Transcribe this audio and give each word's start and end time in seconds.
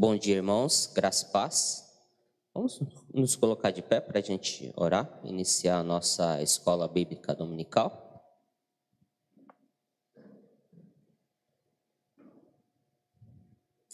Bom 0.00 0.16
dia, 0.16 0.36
irmãos, 0.36 0.88
graça 0.94 1.26
e 1.26 1.32
paz. 1.32 1.84
Vamos 2.54 2.78
nos 3.12 3.34
colocar 3.34 3.72
de 3.72 3.82
pé 3.82 4.00
para 4.00 4.20
a 4.20 4.22
gente 4.22 4.72
orar, 4.76 5.20
iniciar 5.24 5.78
a 5.78 5.82
nossa 5.82 6.40
escola 6.40 6.86
bíblica 6.86 7.34
dominical. 7.34 8.22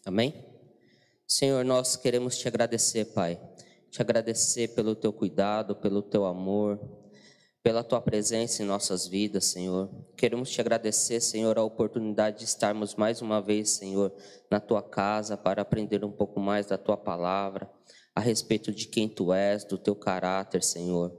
Amém? 0.04 0.44
Senhor, 1.26 1.64
nós 1.64 1.96
queremos 1.96 2.36
te 2.36 2.46
agradecer, 2.48 3.06
Pai. 3.14 3.40
Te 3.90 4.02
agradecer 4.02 4.74
pelo 4.74 4.94
teu 4.94 5.10
cuidado, 5.10 5.74
pelo 5.74 6.02
teu 6.02 6.26
amor, 6.26 6.78
pela 7.64 7.82
tua 7.82 7.98
presença 7.98 8.62
em 8.62 8.66
nossas 8.66 9.06
vidas, 9.06 9.46
Senhor. 9.46 9.88
Queremos 10.18 10.50
te 10.50 10.60
agradecer, 10.60 11.18
Senhor, 11.18 11.58
a 11.58 11.64
oportunidade 11.64 12.40
de 12.40 12.44
estarmos 12.44 12.94
mais 12.94 13.22
uma 13.22 13.40
vez, 13.40 13.70
Senhor, 13.70 14.12
na 14.50 14.60
tua 14.60 14.82
casa 14.82 15.34
para 15.34 15.62
aprender 15.62 16.04
um 16.04 16.12
pouco 16.12 16.38
mais 16.38 16.66
da 16.66 16.76
tua 16.76 16.94
palavra, 16.94 17.66
a 18.14 18.20
respeito 18.20 18.70
de 18.70 18.86
quem 18.86 19.08
tu 19.08 19.32
és, 19.32 19.64
do 19.64 19.78
teu 19.78 19.96
caráter, 19.96 20.62
Senhor. 20.62 21.10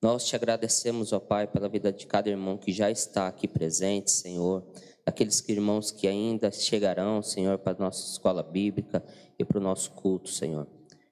Nós 0.00 0.24
te 0.24 0.34
agradecemos, 0.34 1.12
ó 1.12 1.20
Pai, 1.20 1.46
pela 1.46 1.68
vida 1.68 1.92
de 1.92 2.06
cada 2.06 2.30
irmão 2.30 2.56
que 2.56 2.72
já 2.72 2.90
está 2.90 3.28
aqui 3.28 3.46
presente, 3.46 4.10
Senhor. 4.10 4.66
Aqueles 5.04 5.46
irmãos 5.50 5.90
que 5.90 6.08
ainda 6.08 6.50
chegarão, 6.50 7.20
Senhor, 7.22 7.58
para 7.58 7.76
a 7.76 7.84
nossa 7.84 8.10
escola 8.10 8.42
bíblica 8.42 9.04
e 9.38 9.44
para 9.44 9.58
o 9.58 9.62
nosso 9.62 9.90
culto, 9.90 10.30
Senhor. 10.30 10.66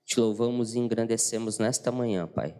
Te 0.07 0.19
louvamos 0.19 0.75
e 0.75 0.79
engrandecemos 0.79 1.59
nesta 1.59 1.93
manhã, 1.93 2.27
Pai 2.27 2.57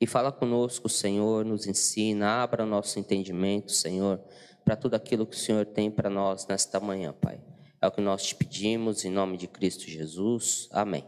e 0.00 0.06
fala 0.06 0.30
conosco, 0.30 0.88
Senhor, 0.88 1.44
nos 1.44 1.66
ensina, 1.66 2.42
abra 2.42 2.62
o 2.62 2.66
nosso 2.66 2.98
entendimento, 2.98 3.72
Senhor, 3.72 4.22
para 4.64 4.76
tudo 4.76 4.94
aquilo 4.94 5.26
que 5.26 5.36
o 5.36 5.38
Senhor 5.38 5.66
tem 5.66 5.90
para 5.90 6.08
nós 6.08 6.46
nesta 6.46 6.78
manhã, 6.78 7.12
Pai. 7.12 7.42
É 7.80 7.86
o 7.86 7.90
que 7.90 8.00
nós 8.00 8.22
te 8.22 8.34
pedimos 8.34 9.04
em 9.04 9.10
nome 9.10 9.36
de 9.36 9.48
Cristo 9.48 9.84
Jesus. 9.88 10.68
Amém. 10.70 11.04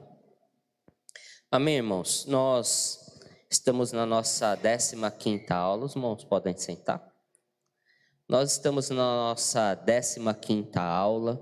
Amém, 1.50 1.76
irmãos. 1.76 2.26
Nós 2.26 2.98
estamos 3.50 3.92
na 3.92 4.06
nossa 4.06 4.56
15 4.56 5.46
aula. 5.50 5.86
Os 5.86 5.94
irmãos 5.94 6.24
podem 6.24 6.56
sentar. 6.56 7.04
Nós 8.28 8.52
estamos 8.52 8.90
na 8.90 8.96
nossa 8.96 9.76
15 9.76 10.68
aula. 10.76 11.40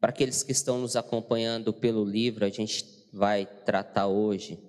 Para 0.00 0.10
aqueles 0.10 0.42
que 0.42 0.52
estão 0.52 0.78
nos 0.78 0.96
acompanhando 0.96 1.72
pelo 1.72 2.04
livro, 2.04 2.44
a 2.44 2.48
gente 2.48 2.84
vai 3.12 3.46
tratar 3.46 4.06
hoje 4.06 4.67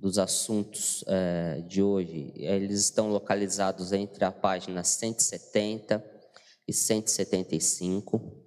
dos 0.00 0.18
assuntos 0.18 1.04
é, 1.06 1.60
de 1.68 1.82
hoje, 1.82 2.32
eles 2.34 2.80
estão 2.80 3.10
localizados 3.10 3.92
entre 3.92 4.24
a 4.24 4.32
página 4.32 4.82
170 4.82 6.02
e 6.66 6.72
175. 6.72 8.42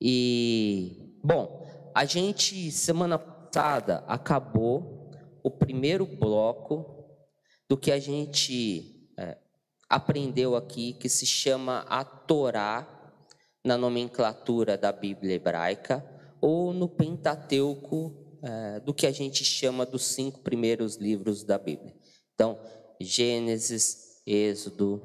E, 0.00 1.16
bom, 1.22 1.92
a 1.94 2.04
gente, 2.04 2.70
semana 2.72 3.16
passada, 3.16 4.04
acabou 4.08 5.12
o 5.42 5.50
primeiro 5.50 6.04
bloco 6.04 7.06
do 7.68 7.76
que 7.76 7.92
a 7.92 8.00
gente 8.00 9.08
é, 9.16 9.38
aprendeu 9.88 10.56
aqui, 10.56 10.94
que 10.94 11.08
se 11.08 11.26
chama 11.26 11.86
a 11.88 12.04
Torá, 12.04 12.96
na 13.64 13.76
nomenclatura 13.76 14.76
da 14.76 14.90
Bíblia 14.90 15.34
hebraica, 15.34 16.04
ou 16.40 16.72
no 16.72 16.88
Pentateuco 16.88 18.19
é, 18.42 18.80
do 18.80 18.94
que 18.94 19.06
a 19.06 19.12
gente 19.12 19.44
chama 19.44 19.84
dos 19.84 20.04
cinco 20.04 20.40
primeiros 20.40 20.96
livros 20.96 21.44
da 21.44 21.58
Bíblia. 21.58 21.94
Então, 22.34 22.58
Gênesis, 23.00 24.22
Êxodo, 24.26 25.02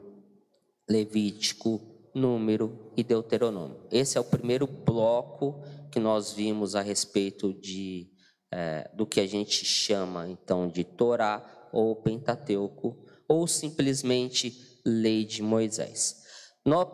Levítico, 0.90 1.82
Número 2.14 2.92
e 2.96 3.04
Deuteronômio. 3.04 3.82
Esse 3.92 4.18
é 4.18 4.22
o 4.22 4.26
primeiro 4.26 4.66
bloco 4.66 5.62
que 5.92 6.00
nós 6.00 6.32
vimos 6.32 6.76
a 6.76 6.82
respeito 6.82 7.54
de, 7.54 8.10
é, 8.52 8.90
do 8.94 9.06
que 9.06 9.20
a 9.20 9.28
gente 9.28 9.66
chama 9.66 10.30
então 10.30 10.68
de 10.68 10.84
Torá 10.84 11.70
ou 11.74 11.96
Pentateuco, 11.96 13.06
ou 13.28 13.48
simplesmente 13.48 14.80
Lei 14.86 15.26
de 15.26 15.42
Moisés. 15.42 16.24
A 16.66 16.86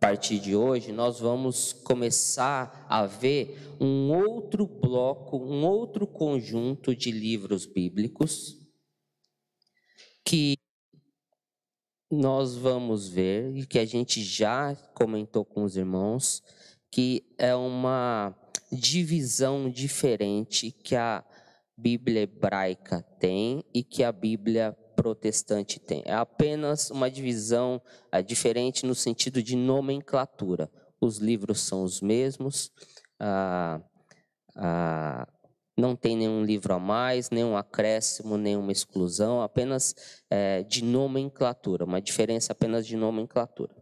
partir 0.00 0.40
de 0.40 0.56
hoje, 0.56 0.92
nós 0.92 1.20
vamos 1.20 1.74
começar 1.74 2.86
a 2.88 3.04
ver 3.04 3.58
um 3.78 4.10
outro 4.10 4.66
bloco, 4.66 5.36
um 5.36 5.62
outro 5.66 6.06
conjunto 6.06 6.96
de 6.96 7.12
livros 7.12 7.66
bíblicos 7.66 8.56
que 10.24 10.56
nós 12.10 12.56
vamos 12.56 13.08
ver 13.08 13.54
e 13.54 13.66
que 13.66 13.78
a 13.78 13.84
gente 13.84 14.22
já 14.22 14.74
comentou 14.94 15.44
com 15.44 15.64
os 15.64 15.76
irmãos, 15.76 16.42
que 16.90 17.22
é 17.36 17.54
uma 17.54 18.34
divisão 18.72 19.68
diferente 19.68 20.70
que 20.70 20.96
a 20.96 21.22
Bíblia 21.76 22.22
hebraica 22.22 23.02
tem 23.18 23.62
e 23.72 23.84
que 23.84 24.02
a 24.02 24.10
Bíblia 24.10 24.76
protestante 25.00 25.80
tem. 25.80 26.02
É 26.04 26.12
apenas 26.12 26.90
uma 26.90 27.10
divisão 27.10 27.80
é, 28.12 28.22
diferente 28.22 28.84
no 28.84 28.94
sentido 28.94 29.42
de 29.42 29.56
nomenclatura. 29.56 30.70
Os 31.00 31.16
livros 31.16 31.60
são 31.60 31.82
os 31.82 32.02
mesmos, 32.02 32.70
ah, 33.18 33.80
ah, 34.54 35.26
não 35.74 35.96
tem 35.96 36.18
nenhum 36.18 36.44
livro 36.44 36.74
a 36.74 36.78
mais, 36.78 37.30
nenhum 37.30 37.56
acréscimo, 37.56 38.36
nenhuma 38.36 38.72
exclusão, 38.72 39.40
apenas 39.40 39.94
é, 40.28 40.62
de 40.64 40.84
nomenclatura, 40.84 41.86
uma 41.86 42.02
diferença 42.02 42.52
apenas 42.52 42.86
de 42.86 42.94
nomenclatura. 42.94 43.74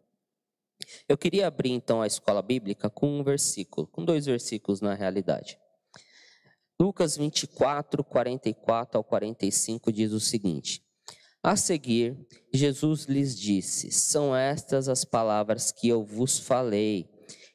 Eu 1.08 1.18
queria 1.18 1.48
abrir 1.48 1.72
então 1.72 2.00
a 2.00 2.06
escola 2.06 2.40
bíblica 2.40 2.88
com 2.88 3.18
um 3.18 3.24
versículo, 3.24 3.88
com 3.88 4.04
dois 4.04 4.24
versículos 4.24 4.80
na 4.80 4.94
realidade. 4.94 5.58
Lucas 6.80 7.16
24, 7.16 8.04
44 8.04 8.98
ao 8.98 9.02
45 9.02 9.92
diz 9.92 10.12
o 10.12 10.20
seguinte: 10.20 10.86
a 11.42 11.56
seguir, 11.56 12.16
Jesus 12.52 13.04
lhes 13.06 13.38
disse: 13.38 13.90
São 13.90 14.34
estas 14.34 14.88
as 14.88 15.04
palavras 15.04 15.70
que 15.70 15.88
eu 15.88 16.04
vos 16.04 16.38
falei, 16.38 17.08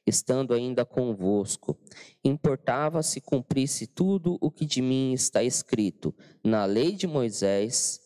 estando 0.06 0.54
ainda 0.54 0.86
convosco. 0.86 1.78
Importava 2.24 3.04
se 3.04 3.20
cumprisse 3.20 3.88
tudo 3.88 4.38
o 4.42 4.50
que 4.50 4.66
de 4.66 4.82
mim 4.82 5.14
está 5.14 5.44
escrito 5.44 6.16
na 6.44 6.66
lei 6.66 6.94
de 6.94 7.08
Moisés, 7.08 8.00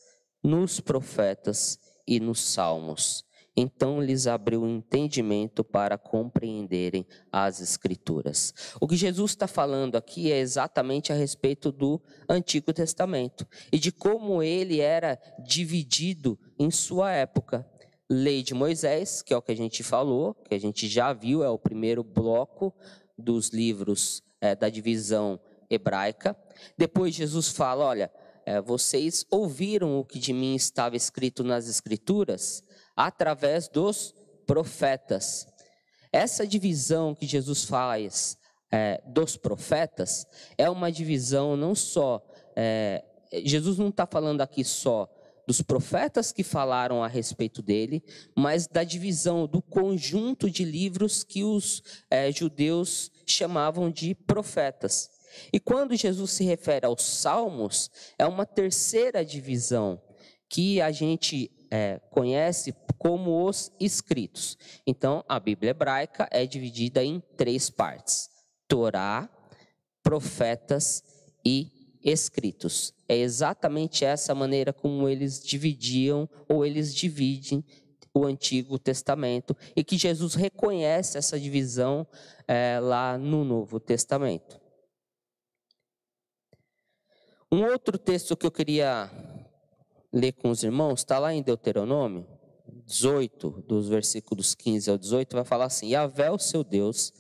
nos 0.44 0.80
profetas 0.80 1.80
e 2.08 2.20
nos 2.20 2.40
salmos. 2.40 3.27
Então 3.60 4.00
lhes 4.00 4.28
abriu 4.28 4.62
o 4.62 4.70
entendimento 4.70 5.64
para 5.64 5.98
compreenderem 5.98 7.08
as 7.32 7.60
Escrituras. 7.60 8.54
O 8.80 8.88
que 8.88 8.96
Jesus 8.96 9.32
está 9.32 9.48
falando 9.48 9.96
aqui 9.96 10.32
é 10.32 10.38
exatamente 10.38 11.12
a 11.12 11.16
respeito 11.16 11.72
do 11.72 12.00
Antigo 12.30 12.72
Testamento 12.72 13.48
e 13.72 13.80
de 13.80 13.92
como 13.92 14.44
ele 14.44 14.80
era 14.80 15.20
dividido 15.44 16.38
em 16.60 16.70
sua 16.70 17.12
época. 17.12 17.68
Lei 18.08 18.44
de 18.44 18.54
Moisés, 18.54 19.24
que 19.24 19.34
é 19.34 19.38
o 19.38 19.42
que 19.42 19.52
a 19.52 19.58
gente 19.58 19.82
falou, 19.82 20.36
que 20.36 20.54
a 20.54 20.60
gente 20.60 20.88
já 20.88 21.12
viu, 21.12 21.44
é 21.44 21.50
o 21.50 21.58
primeiro 21.58 22.04
bloco 22.04 22.72
dos 23.18 23.50
livros 23.50 24.22
é, 24.40 24.56
da 24.56 24.70
divisão 24.70 25.40
hebraica. 25.68 26.38
Depois 26.78 27.16
Jesus 27.16 27.50
fala: 27.50 27.84
olha, 27.84 28.12
é, 28.46 28.62
vocês 28.62 29.26
ouviram 29.30 30.00
o 30.00 30.06
que 30.06 30.20
de 30.20 30.32
mim 30.32 30.56
estava 30.56 30.96
escrito 30.96 31.44
nas 31.44 31.68
Escrituras 31.68 32.64
através 32.98 33.70
dos 33.70 34.14
profetas. 34.48 35.48
Essa 36.12 36.48
divisão 36.48 37.14
que 37.14 37.28
Jesus 37.28 37.64
faz 37.64 38.38
é, 38.72 39.02
dos 39.06 39.38
profetas 39.38 40.26
é 40.58 40.70
uma 40.70 40.92
divisão 40.92 41.56
não 41.56 41.76
só. 41.76 42.26
É, 42.56 43.04
Jesus 43.44 43.78
não 43.78 43.90
está 43.90 44.08
falando 44.08 44.42
aqui 44.42 44.64
só 44.64 45.08
dos 45.48 45.62
profetas 45.62 46.34
que 46.34 46.44
falaram 46.44 47.02
a 47.02 47.08
respeito 47.08 47.62
dele, 47.62 48.04
mas 48.36 48.68
da 48.68 48.84
divisão 48.84 49.48
do 49.48 49.62
conjunto 49.62 50.52
de 50.52 50.66
livros 50.66 51.24
que 51.24 51.42
os 51.42 51.82
é, 52.12 52.30
judeus 52.34 53.10
chamavam 53.26 53.90
de 53.90 54.14
profetas. 54.14 55.10
E 55.54 55.60
quando 55.60 55.96
Jesus 55.96 56.32
se 56.32 56.44
refere 56.44 56.86
aos 56.86 57.02
salmos, 57.02 57.90
é 58.20 58.26
uma 58.26 58.46
terceira 58.46 59.24
divisão 59.24 60.02
que 60.50 60.82
a 60.82 60.92
gente 60.92 61.50
é, 61.70 62.00
conhece 62.10 62.74
como 62.98 63.46
os 63.46 63.72
escritos. 63.80 64.58
Então, 64.86 65.24
a 65.28 65.40
Bíblia 65.40 65.72
hebraica 65.72 66.28
é 66.32 66.46
dividida 66.46 67.04
em 67.04 67.22
três 67.36 67.70
partes: 67.70 68.30
Torá, 68.68 69.30
profetas 70.02 71.04
e 71.46 72.00
escritos. 72.04 72.94
É 73.08 73.18
exatamente 73.18 74.06
essa 74.06 74.34
maneira 74.34 74.72
como 74.72 75.08
eles 75.08 75.44
dividiam 75.44 76.30
ou 76.48 76.66
eles 76.66 76.94
dividem 76.94 77.64
o 78.14 78.26
Antigo 78.26 78.80
Testamento 78.80 79.56
e 79.76 79.84
que 79.84 79.98
Jesus 79.98 80.34
reconhece 80.34 81.18
essa 81.18 81.40
divisão 81.40 82.08
é, 82.48 82.80
lá 82.82 83.18
no 83.18 83.44
Novo 83.44 83.80
Testamento. 83.80 84.60
Um 87.52 87.64
outro 87.64 87.98
texto 87.98 88.36
que 88.36 88.46
eu 88.46 88.52
queria 88.52 89.10
ler 90.12 90.34
com 90.34 90.50
os 90.50 90.64
irmãos 90.64 91.00
está 91.00 91.20
lá 91.20 91.34
em 91.34 91.42
Deuteronômio, 91.42 92.26
18, 92.86 93.64
dos 93.68 93.90
versículos 93.90 94.56
15 94.56 94.90
ao 94.90 94.98
18, 94.98 95.36
vai 95.36 95.46
falar 95.46 95.66
assim: 95.66 95.90
Yahvé, 95.90 96.32
o 96.32 96.40
seu 96.40 96.64
Deus, 96.64 97.12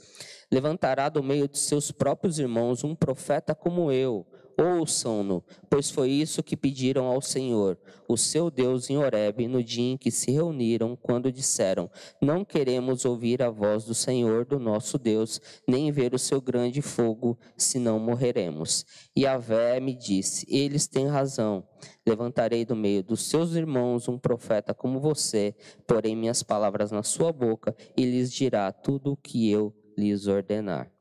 levantará 0.51 1.10
do 1.10 1.22
meio 1.22 1.48
de 1.48 1.57
seus 1.57 1.92
próprios 1.92 2.39
irmãos 2.39 2.84
um 2.84 2.95
profeta 2.95 3.54
como 3.54 3.92
eu. 3.92 4.25
Ouçam-no, 4.59 5.44
pois 5.69 5.92
foi 5.92 6.09
isso 6.09 6.42
que 6.42 6.57
pediram 6.57 7.06
ao 7.06 7.21
Senhor, 7.21 7.77
o 8.07 8.18
seu 8.18 8.50
Deus 8.50 8.89
em 8.89 8.98
Horebe, 8.98 9.48
no 9.48 9.63
dia 9.63 9.92
em 9.92 9.98
que 9.98 10.09
se 10.09 10.31
reuniram, 10.31 10.95
quando 10.95 11.31
disseram: 11.31 11.92
Não 12.19 12.44
queremos 12.44 13.06
ouvir 13.06 13.44
a 13.44 13.51
voz 13.51 13.86
do 13.86 13.94
Senhor, 13.94 14.45
do 14.45 14.57
nosso 14.57 14.98
Deus, 14.98 15.39
nem 15.68 15.92
ver 15.92 16.15
o 16.15 16.18
seu 16.18 16.42
grande 16.42 16.81
fogo, 16.81 17.38
senão 17.56 18.00
morreremos. 18.00 18.83
E 19.15 19.27
Avé 19.27 19.80
me 19.80 19.94
disse: 19.94 20.48
Eles 20.50 20.88
têm 20.88 21.06
razão. 21.06 21.63
Levantarei 22.04 22.65
do 22.65 22.75
meio 22.75 23.04
dos 23.04 23.30
seus 23.30 23.54
irmãos 23.54 24.07
um 24.07 24.18
profeta 24.18 24.74
como 24.74 25.00
você, 25.00 25.56
porém 25.86 26.15
minhas 26.15 26.42
palavras 26.42 26.89
na 26.89 27.04
sua 27.04 27.31
boca, 27.31 27.75
e 27.95 28.04
lhes 28.04 28.33
dirá 28.33 28.71
tudo 28.71 29.12
o 29.12 29.18
que 29.18 29.51
eu 29.51 29.71
lhes 29.95 30.25
ordenar. 30.25 30.92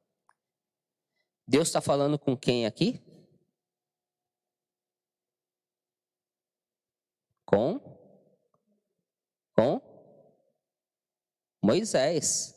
Deus 1.49 1.69
está 1.69 1.81
falando 1.81 2.19
com 2.19 2.37
quem 2.37 2.67
aqui? 2.67 3.01
Com? 7.47 7.81
Com? 9.57 9.81
Moisés. 11.63 12.55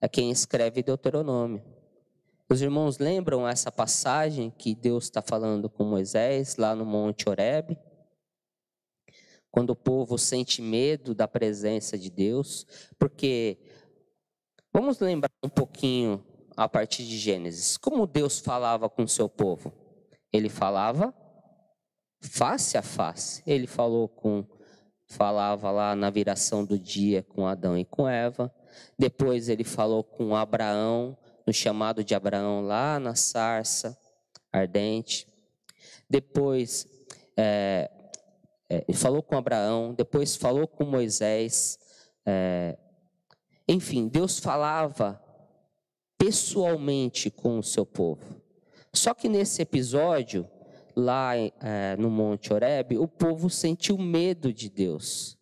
É 0.00 0.08
quem 0.08 0.30
escreve 0.30 0.82
Deuteronômio. 0.82 1.64
Os 2.50 2.62
irmãos 2.62 2.98
lembram 2.98 3.48
essa 3.48 3.72
passagem 3.72 4.50
que 4.50 4.74
Deus 4.74 5.04
está 5.04 5.20
falando 5.20 5.68
com 5.68 5.84
Moisés 5.84 6.56
lá 6.56 6.74
no 6.74 6.84
Monte 6.84 7.28
Horebe? 7.28 7.78
Quando 9.50 9.70
o 9.70 9.76
povo 9.76 10.16
sente 10.18 10.62
medo 10.62 11.14
da 11.14 11.26
presença 11.26 11.98
de 11.98 12.10
Deus, 12.10 12.66
porque 12.98 13.58
vamos 14.72 15.00
lembrar 15.00 15.30
um 15.42 15.48
pouquinho 15.48 16.24
a 16.56 16.68
partir 16.68 17.04
de 17.04 17.18
Gênesis, 17.18 17.76
como 17.76 18.06
Deus 18.06 18.38
falava 18.38 18.88
com 18.88 19.02
o 19.02 19.08
seu 19.08 19.28
povo? 19.28 19.72
Ele 20.32 20.48
falava 20.48 21.14
face 22.20 22.76
a 22.76 22.82
face. 22.82 23.42
Ele 23.46 23.66
falou 23.66 24.08
com 24.08 24.44
falava 25.06 25.70
lá 25.70 25.96
na 25.96 26.10
viração 26.10 26.64
do 26.64 26.78
dia 26.78 27.22
com 27.22 27.46
Adão 27.46 27.78
e 27.78 27.84
com 27.84 28.06
Eva. 28.06 28.52
Depois 28.98 29.48
ele 29.48 29.64
falou 29.64 30.04
com 30.04 30.36
Abraão, 30.36 31.16
no 31.46 31.52
chamado 31.52 32.04
de 32.04 32.14
Abraão 32.14 32.60
lá 32.60 33.00
na 33.00 33.14
sarça 33.14 33.98
ardente. 34.52 35.26
Depois 36.08 36.86
é, 37.36 37.90
é, 38.68 38.84
ele 38.86 38.96
falou 38.96 39.22
com 39.22 39.36
Abraão, 39.36 39.94
depois 39.94 40.36
falou 40.36 40.66
com 40.66 40.84
Moisés. 40.84 41.78
É, 42.26 42.76
enfim, 43.66 44.08
Deus 44.08 44.38
falava 44.38 45.22
pessoalmente 46.18 47.30
com 47.30 47.58
o 47.58 47.62
seu 47.62 47.86
povo. 47.86 48.42
Só 48.92 49.14
que 49.14 49.28
nesse 49.28 49.62
episódio, 49.62 50.48
lá 50.98 51.36
é, 51.36 51.96
no 51.96 52.10
Monte 52.10 52.52
Horebe, 52.52 52.98
o 52.98 53.06
povo 53.06 53.48
sentiu 53.48 53.96
medo 53.96 54.52
de 54.52 54.68
Deus. 54.68 55.38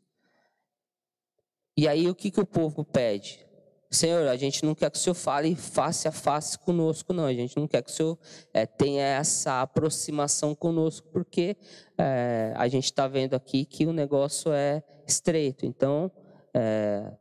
E 1.77 1.89
aí 1.89 2.09
o 2.09 2.15
que, 2.15 2.31
que 2.31 2.41
o 2.41 2.47
povo 2.47 2.85
pede? 2.85 3.45
Senhor, 3.91 4.29
a 4.29 4.37
gente 4.37 4.65
não 4.65 4.75
quer 4.75 4.91
que 4.91 4.99
o 4.99 5.01
Senhor 5.01 5.15
fale 5.15 5.55
face 5.55 6.07
a 6.07 6.13
face 6.13 6.59
conosco, 6.59 7.13
não. 7.13 7.25
A 7.25 7.33
gente 7.33 7.57
não 7.57 7.67
quer 7.67 7.83
que 7.83 7.91
o 7.91 7.93
Senhor 7.93 8.19
é, 8.53 8.67
tenha 8.67 9.03
essa 9.03 9.63
aproximação 9.63 10.55
conosco, 10.55 11.09
porque 11.13 11.57
é, 11.97 12.53
a 12.57 12.69
gente 12.69 12.85
está 12.85 13.09
vendo 13.09 13.35
aqui 13.35 13.65
que 13.65 13.87
o 13.87 13.93
negócio 13.93 14.53
é 14.53 14.83
estreito. 15.07 15.65
Então, 15.65 16.11
é, 16.55 17.13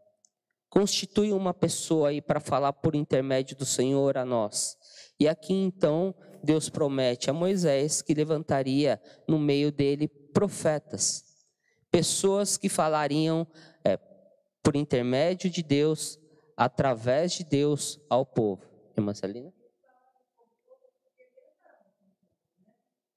constitui 0.70 1.31
uma 1.31 1.54
pessoa 1.54 2.10
aí 2.10 2.22
para 2.22 2.40
falar 2.40 2.74
por 2.74 2.96
intermédio 2.96 3.56
do 3.56 3.66
Senhor 3.66 4.18
a 4.18 4.26
nós. 4.26 4.78
E 5.20 5.28
aqui 5.28 5.54
então 5.54 6.14
Deus 6.45 6.69
promete 6.69 7.30
a 7.30 7.33
Moisés 7.33 8.01
que 8.01 8.13
levantaria 8.13 9.01
no 9.27 9.38
meio 9.38 9.71
dele 9.71 10.07
profetas, 10.07 11.25
pessoas 11.92 12.56
que 12.56 12.69
falariam 12.69 13.45
é, 13.83 13.97
por 14.63 14.75
intermédio 14.75 15.50
de 15.50 15.62
Deus, 15.62 16.19
através 16.56 17.33
de 17.33 17.44
Deus 17.44 18.00
ao 18.09 18.25
povo. 18.25 18.63
Irmã 18.95 19.13
Celina? 19.13 19.53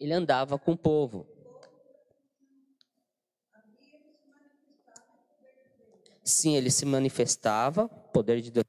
Ele 0.01 0.13
andava 0.13 0.59
com 0.59 0.73
o 0.73 0.77
povo. 0.77 1.27
Sim, 6.25 6.57
ele 6.57 6.71
se 6.71 6.85
manifestava, 6.85 7.85
o 7.85 8.13
poder 8.13 8.41
de 8.41 8.51
Deus. 8.51 8.65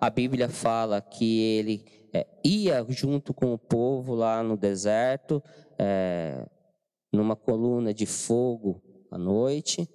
A 0.00 0.10
Bíblia 0.10 0.48
fala 0.48 1.00
que 1.00 1.40
ele 1.40 1.97
é, 2.12 2.26
ia 2.44 2.84
junto 2.88 3.34
com 3.34 3.52
o 3.52 3.58
povo 3.58 4.14
lá 4.14 4.42
no 4.42 4.56
deserto, 4.56 5.42
é, 5.78 6.46
numa 7.12 7.36
coluna 7.36 7.92
de 7.92 8.06
fogo 8.06 8.82
à 9.10 9.18
noite, 9.18 9.88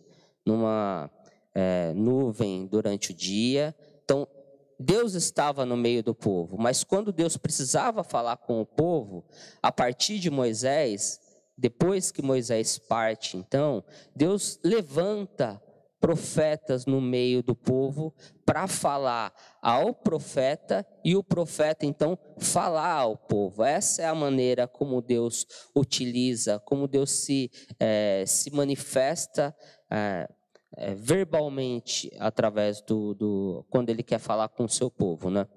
numa 0.45 1.09
é, 1.53 1.93
nuvem 1.93 2.65
durante 2.65 3.11
o 3.11 3.13
dia. 3.13 3.75
Então, 4.03 4.27
Deus 4.79 5.13
estava 5.13 5.65
no 5.65 5.77
meio 5.77 6.03
do 6.03 6.13
povo, 6.13 6.57
mas 6.57 6.83
quando 6.83 7.11
Deus 7.11 7.37
precisava 7.37 8.03
falar 8.03 8.37
com 8.37 8.61
o 8.61 8.65
povo, 8.65 9.23
a 9.61 9.71
partir 9.71 10.19
de 10.19 10.29
Moisés, 10.29 11.19
depois 11.57 12.11
que 12.11 12.21
Moisés 12.21 12.77
parte, 12.79 13.37
então, 13.37 13.83
Deus 14.15 14.59
levanta 14.63 15.61
profetas 16.03 16.85
no 16.85 16.99
meio 16.99 17.41
do 17.41 17.55
povo 17.55 18.13
para 18.45 18.67
falar 18.67 19.33
ao 19.61 19.93
profeta 19.93 20.85
e 21.01 21.15
o 21.15 21.23
profeta 21.23 21.85
então 21.85 22.19
falar 22.37 22.91
ao 22.91 23.15
povo. 23.15 23.63
Essa 23.63 24.01
é 24.01 24.05
a 24.05 24.13
maneira 24.13 24.67
como 24.67 25.01
Deus 25.01 25.47
utiliza, 25.73 26.59
como 26.59 26.89
Deus 26.89 27.09
se, 27.09 27.49
é, 27.79 28.25
se 28.27 28.51
manifesta 28.51 29.55
é, 29.89 30.27
é, 30.75 30.93
verbalmente 30.93 32.11
através 32.19 32.81
do, 32.81 33.13
do 33.13 33.65
quando 33.69 33.89
ele 33.89 34.03
quer 34.03 34.19
falar 34.19 34.49
com 34.49 34.65
o 34.65 34.69
seu 34.69 34.91
povo, 34.91 35.29
né? 35.29 35.47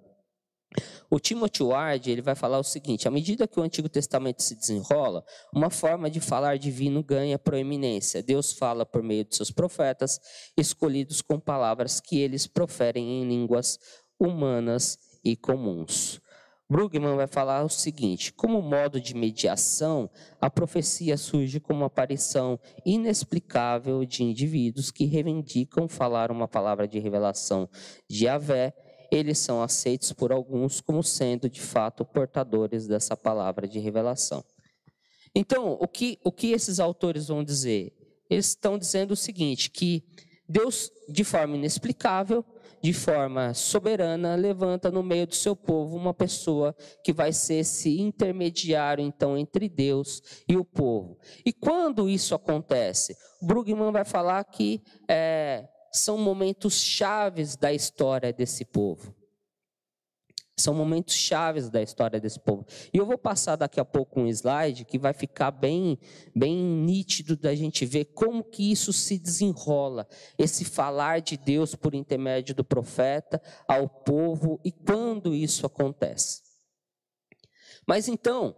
O 1.08 1.20
Timothy 1.20 1.62
Ward 1.62 2.10
ele 2.10 2.22
vai 2.22 2.34
falar 2.34 2.58
o 2.58 2.64
seguinte: 2.64 3.06
à 3.06 3.10
medida 3.10 3.46
que 3.46 3.58
o 3.58 3.62
Antigo 3.62 3.88
Testamento 3.88 4.42
se 4.42 4.54
desenrola, 4.54 5.24
uma 5.54 5.70
forma 5.70 6.10
de 6.10 6.20
falar 6.20 6.58
divino 6.58 7.02
ganha 7.02 7.38
proeminência. 7.38 8.22
Deus 8.22 8.52
fala 8.52 8.84
por 8.84 9.02
meio 9.02 9.24
de 9.24 9.36
seus 9.36 9.50
profetas, 9.50 10.20
escolhidos 10.56 11.22
com 11.22 11.38
palavras 11.38 12.00
que 12.00 12.18
eles 12.18 12.46
proferem 12.46 13.22
em 13.22 13.28
línguas 13.28 13.78
humanas 14.18 14.98
e 15.24 15.36
comuns. 15.36 16.20
Brugman 16.68 17.14
vai 17.14 17.28
falar 17.28 17.62
o 17.62 17.68
seguinte: 17.68 18.32
como 18.32 18.60
modo 18.60 19.00
de 19.00 19.14
mediação, 19.14 20.10
a 20.40 20.50
profecia 20.50 21.16
surge 21.16 21.60
como 21.60 21.84
aparição 21.84 22.58
inexplicável 22.84 24.04
de 24.04 24.24
indivíduos 24.24 24.90
que 24.90 25.04
reivindicam 25.04 25.86
falar 25.86 26.32
uma 26.32 26.48
palavra 26.48 26.88
de 26.88 26.98
revelação 26.98 27.68
de 28.08 28.24
Yahvé 28.24 28.74
eles 29.10 29.38
são 29.38 29.62
aceitos 29.62 30.12
por 30.12 30.32
alguns 30.32 30.80
como 30.80 31.02
sendo 31.02 31.48
de 31.48 31.60
fato 31.60 32.04
portadores 32.04 32.86
dessa 32.86 33.16
palavra 33.16 33.66
de 33.66 33.78
revelação. 33.78 34.44
Então, 35.34 35.76
o 35.80 35.86
que, 35.86 36.18
o 36.24 36.32
que 36.32 36.52
esses 36.52 36.80
autores 36.80 37.28
vão 37.28 37.44
dizer? 37.44 37.92
Eles 38.30 38.48
estão 38.48 38.78
dizendo 38.78 39.12
o 39.12 39.16
seguinte: 39.16 39.70
que 39.70 40.02
Deus, 40.48 40.90
de 41.08 41.24
forma 41.24 41.56
inexplicável, 41.56 42.44
de 42.82 42.92
forma 42.92 43.52
soberana, 43.52 44.34
levanta 44.34 44.90
no 44.90 45.02
meio 45.02 45.26
do 45.26 45.34
seu 45.34 45.56
povo 45.56 45.96
uma 45.96 46.14
pessoa 46.14 46.74
que 47.02 47.12
vai 47.12 47.32
ser 47.32 47.56
esse 47.56 48.00
intermediário, 48.00 49.04
então, 49.04 49.36
entre 49.36 49.68
Deus 49.68 50.22
e 50.48 50.56
o 50.56 50.64
povo. 50.64 51.18
E 51.44 51.52
quando 51.52 52.08
isso 52.08 52.34
acontece? 52.34 53.16
Brugman 53.42 53.90
vai 53.90 54.04
falar 54.04 54.44
que 54.44 54.80
é, 55.08 55.68
são 55.96 56.18
momentos 56.18 56.74
chaves 56.80 57.56
da 57.56 57.72
história 57.72 58.32
desse 58.32 58.64
povo. 58.64 59.14
São 60.58 60.72
momentos 60.72 61.14
chaves 61.14 61.68
da 61.68 61.82
história 61.82 62.18
desse 62.18 62.40
povo. 62.40 62.64
E 62.92 62.96
eu 62.96 63.04
vou 63.04 63.18
passar 63.18 63.56
daqui 63.56 63.78
a 63.78 63.84
pouco 63.84 64.20
um 64.20 64.26
slide 64.26 64.86
que 64.86 64.98
vai 64.98 65.12
ficar 65.12 65.50
bem, 65.50 65.98
bem 66.34 66.56
nítido 66.56 67.36
da 67.36 67.54
gente 67.54 67.84
ver 67.84 68.06
como 68.06 68.42
que 68.42 68.72
isso 68.72 68.90
se 68.90 69.18
desenrola, 69.18 70.08
esse 70.38 70.64
falar 70.64 71.20
de 71.20 71.36
Deus 71.36 71.74
por 71.74 71.94
intermédio 71.94 72.54
do 72.54 72.64
profeta 72.64 73.42
ao 73.68 73.86
povo 73.86 74.58
e 74.64 74.72
quando 74.72 75.34
isso 75.34 75.66
acontece. 75.66 76.40
Mas 77.86 78.08
então, 78.08 78.56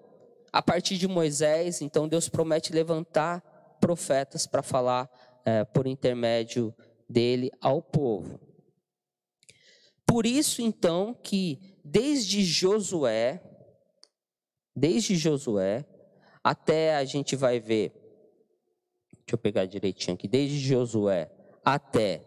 a 0.52 0.62
partir 0.62 0.98
de 0.98 1.08
Moisés, 1.08 1.82
então 1.82 2.06
Deus 2.06 2.28
promete 2.28 2.72
levantar 2.72 3.40
profetas 3.80 4.46
para 4.46 4.62
falar 4.62 5.10
é, 5.44 5.64
por 5.64 5.86
intermédio 5.86 6.74
dele 7.08 7.50
ao 7.60 7.80
povo. 7.80 8.40
Por 10.06 10.26
isso, 10.26 10.62
então, 10.62 11.14
que 11.14 11.76
desde 11.84 12.42
Josué, 12.42 13.42
desde 14.74 15.16
Josué, 15.16 15.84
até 16.42 16.96
a 16.96 17.04
gente 17.04 17.36
vai 17.36 17.60
ver, 17.60 17.92
deixa 19.10 19.34
eu 19.34 19.38
pegar 19.38 19.66
direitinho 19.66 20.14
aqui, 20.14 20.26
desde 20.26 20.58
Josué 20.58 21.30
até 21.64 22.24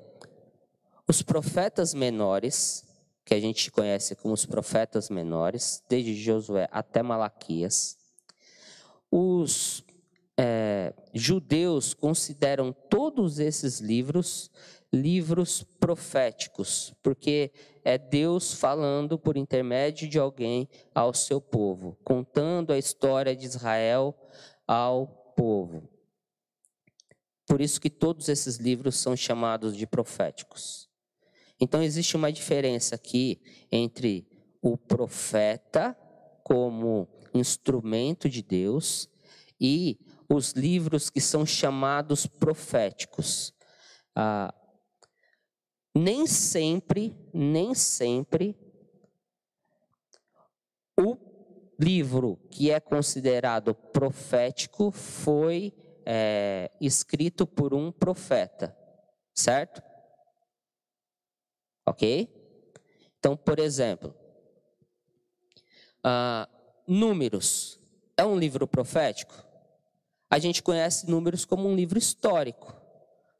os 1.07 1.21
profetas 1.21 1.93
menores, 1.93 2.85
que 3.25 3.33
a 3.33 3.39
gente 3.39 3.71
conhece 3.71 4.15
como 4.15 4.33
os 4.33 4.45
profetas 4.45 5.09
menores, 5.09 5.83
desde 5.89 6.15
Josué 6.15 6.67
até 6.71 7.01
Malaquias. 7.01 7.97
Os 9.09 9.83
é, 10.43 10.91
judeus 11.13 11.93
consideram 11.93 12.73
todos 12.89 13.37
esses 13.37 13.79
livros 13.79 14.49
livros 14.91 15.63
proféticos, 15.79 16.93
porque 17.01 17.53
é 17.85 17.97
Deus 17.97 18.51
falando 18.51 19.19
por 19.19 19.37
intermédio 19.37 20.09
de 20.09 20.17
alguém 20.19 20.67
ao 20.93 21.13
seu 21.13 21.39
povo, 21.39 21.95
contando 22.03 22.73
a 22.73 22.77
história 22.77 23.35
de 23.35 23.45
Israel 23.45 24.13
ao 24.67 25.07
povo. 25.37 25.87
Por 27.47 27.61
isso 27.61 27.79
que 27.79 27.89
todos 27.89 28.27
esses 28.27 28.57
livros 28.57 28.97
são 28.97 29.15
chamados 29.15 29.77
de 29.77 29.85
proféticos. 29.85 30.89
Então 31.59 31.83
existe 31.83 32.17
uma 32.17 32.31
diferença 32.31 32.95
aqui 32.95 33.39
entre 33.71 34.27
o 34.61 34.75
profeta 34.75 35.95
como 36.43 37.07
instrumento 37.33 38.27
de 38.27 38.41
Deus 38.41 39.07
e 39.61 39.99
os 40.35 40.51
livros 40.51 41.09
que 41.09 41.19
são 41.19 41.45
chamados 41.45 42.25
proféticos. 42.25 43.53
Ah, 44.15 44.53
nem 45.93 46.25
sempre, 46.25 47.15
nem 47.33 47.75
sempre, 47.75 48.55
o 50.97 51.17
livro 51.79 52.37
que 52.49 52.71
é 52.71 52.79
considerado 52.79 53.73
profético 53.73 54.91
foi 54.91 55.73
é, 56.05 56.71
escrito 56.79 57.45
por 57.45 57.73
um 57.73 57.91
profeta, 57.91 58.75
certo? 59.33 59.81
Ok? 61.85 62.29
Então, 63.17 63.35
por 63.35 63.59
exemplo, 63.59 64.15
uh, 66.05 66.49
Números 66.87 67.79
é 68.17 68.23
um 68.23 68.37
livro 68.37 68.67
profético? 68.67 69.50
A 70.31 70.39
gente 70.39 70.63
conhece 70.63 71.09
Números 71.11 71.43
como 71.43 71.67
um 71.67 71.75
livro 71.75 71.99
histórico 71.99 72.73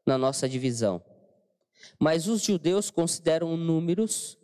na 0.04 0.18
nossa 0.18 0.46
divisão. 0.46 1.02
Mas 1.98 2.28
os 2.28 2.42
judeus 2.42 2.90
consideram 2.90 3.56
números, 3.56 4.38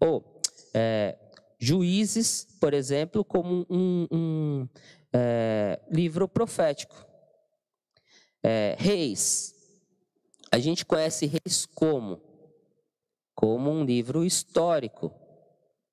ou 0.00 0.42
é, 0.74 1.16
juízes, 1.60 2.44
por 2.60 2.74
exemplo, 2.74 3.24
como 3.24 3.64
um, 3.70 4.08
um 4.10 4.68
é, 5.12 5.80
livro 5.88 6.26
profético. 6.26 7.06
É, 8.42 8.74
reis. 8.76 9.54
A 10.50 10.58
gente 10.58 10.84
conhece 10.84 11.26
reis 11.26 11.66
como? 11.66 12.20
Como 13.32 13.70
um 13.70 13.84
livro 13.84 14.24
histórico. 14.24 15.14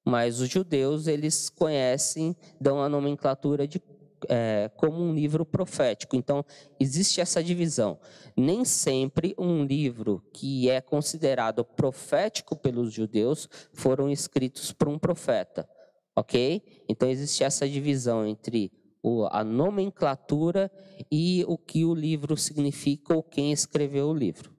Mas 0.04 0.40
os 0.40 0.50
judeus, 0.50 1.06
eles 1.06 1.50
conhecem, 1.50 2.36
dão 2.60 2.82
a 2.82 2.90
nomenclatura 2.90 3.68
de 3.68 3.80
é, 4.28 4.70
como 4.76 5.02
um 5.02 5.14
livro 5.14 5.46
profético. 5.46 6.16
Então, 6.16 6.44
existe 6.80 7.22
essa 7.22 7.44
divisão. 7.44 8.00
Nem 8.36 8.66
sempre 8.66 9.36
um 9.38 9.64
livro 9.64 10.24
que 10.34 10.70
é 10.70 10.82
considerado 10.82 11.64
profético 11.64 12.56
pelos 12.56 12.92
judeus 12.92 13.48
foram 13.74 14.10
escritos 14.10 14.72
por 14.72 14.88
um 14.88 15.00
profeta. 15.00 15.68
Ok? 16.16 16.84
Então, 16.90 17.10
existe 17.10 17.44
essa 17.44 17.68
divisão 17.68 18.26
entre 18.28 18.72
o, 19.02 19.26
a 19.32 19.44
nomenclatura 19.44 20.72
e 21.12 21.46
o 21.48 21.58
que 21.58 21.86
o 21.86 21.94
livro 21.94 22.36
significa 22.36 23.16
ou 23.16 23.24
quem 23.24 23.52
escreveu 23.52 24.10
o 24.10 24.14
livro. 24.14 24.52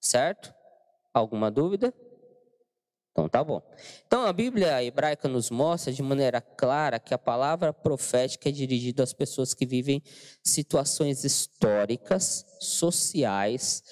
Certo? 0.00 0.52
Alguma 1.14 1.50
dúvida? 1.50 1.94
Então 3.16 3.30
tá 3.30 3.42
bom. 3.42 3.62
Então 4.06 4.26
a 4.26 4.32
Bíblia 4.32 4.84
hebraica 4.84 5.26
nos 5.26 5.48
mostra 5.48 5.90
de 5.90 6.02
maneira 6.02 6.38
clara 6.38 6.98
que 6.98 7.14
a 7.14 7.18
palavra 7.18 7.72
profética 7.72 8.50
é 8.50 8.52
dirigida 8.52 9.02
às 9.02 9.14
pessoas 9.14 9.54
que 9.54 9.64
vivem 9.64 10.02
situações 10.44 11.24
históricas, 11.24 12.44
sociais, 12.60 13.82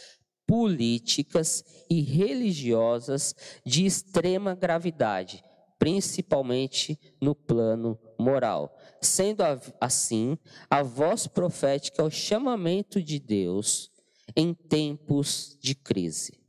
políticas 0.47 1.65
e 1.89 2.03
religiosas 2.03 3.35
de 3.65 3.87
extrema 3.87 4.55
gravidade, 4.55 5.43
principalmente 5.79 7.01
no 7.19 7.35
plano 7.35 7.99
moral. 8.19 8.77
Sendo 9.01 9.43
assim, 9.81 10.37
a 10.69 10.83
voz 10.83 11.27
profética 11.27 12.03
é 12.03 12.05
o 12.05 12.11
chamamento 12.11 13.03
de 13.03 13.19
Deus 13.19 13.91
em 14.37 14.53
tempos 14.53 15.57
de 15.63 15.75
crise. 15.75 16.44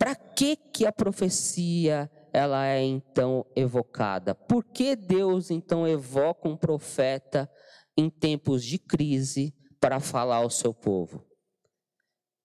Para 0.00 0.16
que 0.16 0.56
que 0.56 0.86
a 0.86 0.92
profecia 0.92 2.10
ela 2.32 2.66
é 2.66 2.82
então 2.82 3.44
evocada? 3.54 4.34
Por 4.34 4.64
que 4.64 4.96
Deus 4.96 5.50
então 5.50 5.86
evoca 5.86 6.48
um 6.48 6.56
profeta 6.56 7.46
em 7.94 8.08
tempos 8.08 8.64
de 8.64 8.78
crise 8.78 9.54
para 9.78 10.00
falar 10.00 10.36
ao 10.36 10.48
seu 10.48 10.72
povo? 10.72 11.22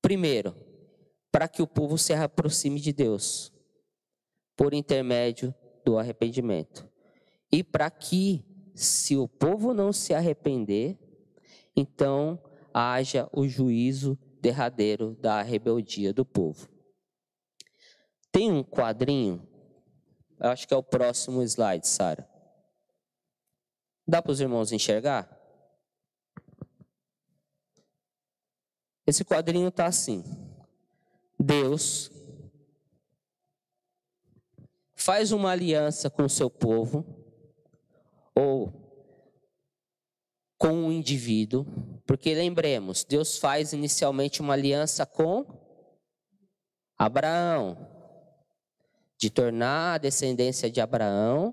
Primeiro, 0.02 0.54
para 1.32 1.48
que 1.48 1.62
o 1.62 1.68
povo 1.68 1.98
se 1.98 2.12
aproxime 2.12 2.78
de 2.78 2.92
Deus 2.92 3.54
por 4.58 4.74
intermédio 4.74 5.56
do 5.86 5.98
arrependimento. 5.98 6.86
E 7.50 7.64
para 7.64 7.90
que, 7.90 8.44
se 8.74 9.16
o 9.16 9.30
povo 9.30 9.74
não 9.74 9.94
se 9.94 10.14
arrepender, 10.14 11.00
então 11.74 12.38
haja 12.74 13.30
o 13.32 13.48
juízo 13.48 14.20
derradeiro 14.42 15.16
da 15.22 15.42
rebeldia 15.42 16.14
do 16.14 16.26
povo. 16.26 16.75
Tem 18.36 18.52
um 18.52 18.66
quadrinho, 18.66 19.48
eu 20.38 20.50
acho 20.50 20.68
que 20.68 20.74
é 20.74 20.78
o 20.78 20.84
próximo 20.84 21.42
slide, 21.42 21.88
Sara. 21.88 22.30
Dá 24.06 24.22
para 24.22 24.34
os 24.34 24.42
irmãos 24.42 24.74
enxergar? 24.74 25.40
Esse 29.08 29.24
quadrinho 29.24 29.70
está 29.70 29.86
assim. 29.86 30.22
Deus 31.40 32.12
faz 34.96 35.32
uma 35.32 35.52
aliança 35.52 36.10
com 36.10 36.26
o 36.26 36.30
seu 36.30 36.50
povo, 36.50 37.06
ou 38.36 38.74
com 40.58 40.74
um 40.74 40.92
indivíduo, 40.92 41.66
porque 42.06 42.36
lembremos, 42.36 43.06
Deus 43.06 43.38
faz 43.38 43.72
inicialmente 43.72 44.42
uma 44.42 44.56
aliança 44.56 45.06
com 45.06 45.46
Abraão, 46.98 47.95
de 49.26 49.32
tornar 49.32 49.96
a 49.96 49.98
descendência 49.98 50.70
de 50.70 50.80
Abraão 50.80 51.52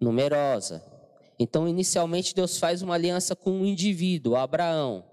numerosa. 0.00 0.84
Então, 1.38 1.68
inicialmente, 1.68 2.34
Deus 2.34 2.58
faz 2.58 2.82
uma 2.82 2.94
aliança 2.94 3.36
com 3.36 3.52
um 3.52 3.64
indivíduo, 3.64 4.34
Abraão. 4.34 5.04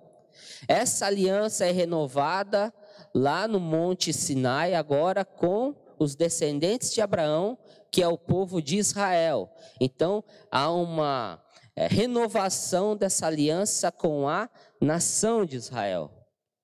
Essa 0.68 1.06
aliança 1.06 1.68
é 1.68 1.72
renovada 1.72 2.74
lá 3.14 3.48
no 3.48 3.60
Monte 3.60 4.12
Sinai, 4.12 4.74
agora 4.74 5.24
com 5.24 5.76
os 6.00 6.16
descendentes 6.16 6.92
de 6.92 7.00
Abraão, 7.00 7.56
que 7.92 8.02
é 8.02 8.08
o 8.08 8.18
povo 8.18 8.60
de 8.60 8.78
Israel. 8.78 9.48
Então, 9.80 10.24
há 10.50 10.72
uma 10.72 11.40
é, 11.76 11.86
renovação 11.86 12.98
dessa 12.98 13.28
aliança 13.28 13.92
com 13.92 14.28
a 14.28 14.50
nação 14.82 15.46
de 15.46 15.58
Israel, 15.58 16.10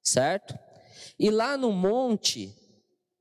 certo? 0.01 0.57
E 1.19 1.29
lá 1.29 1.55
no 1.55 1.71
Monte 1.71 2.51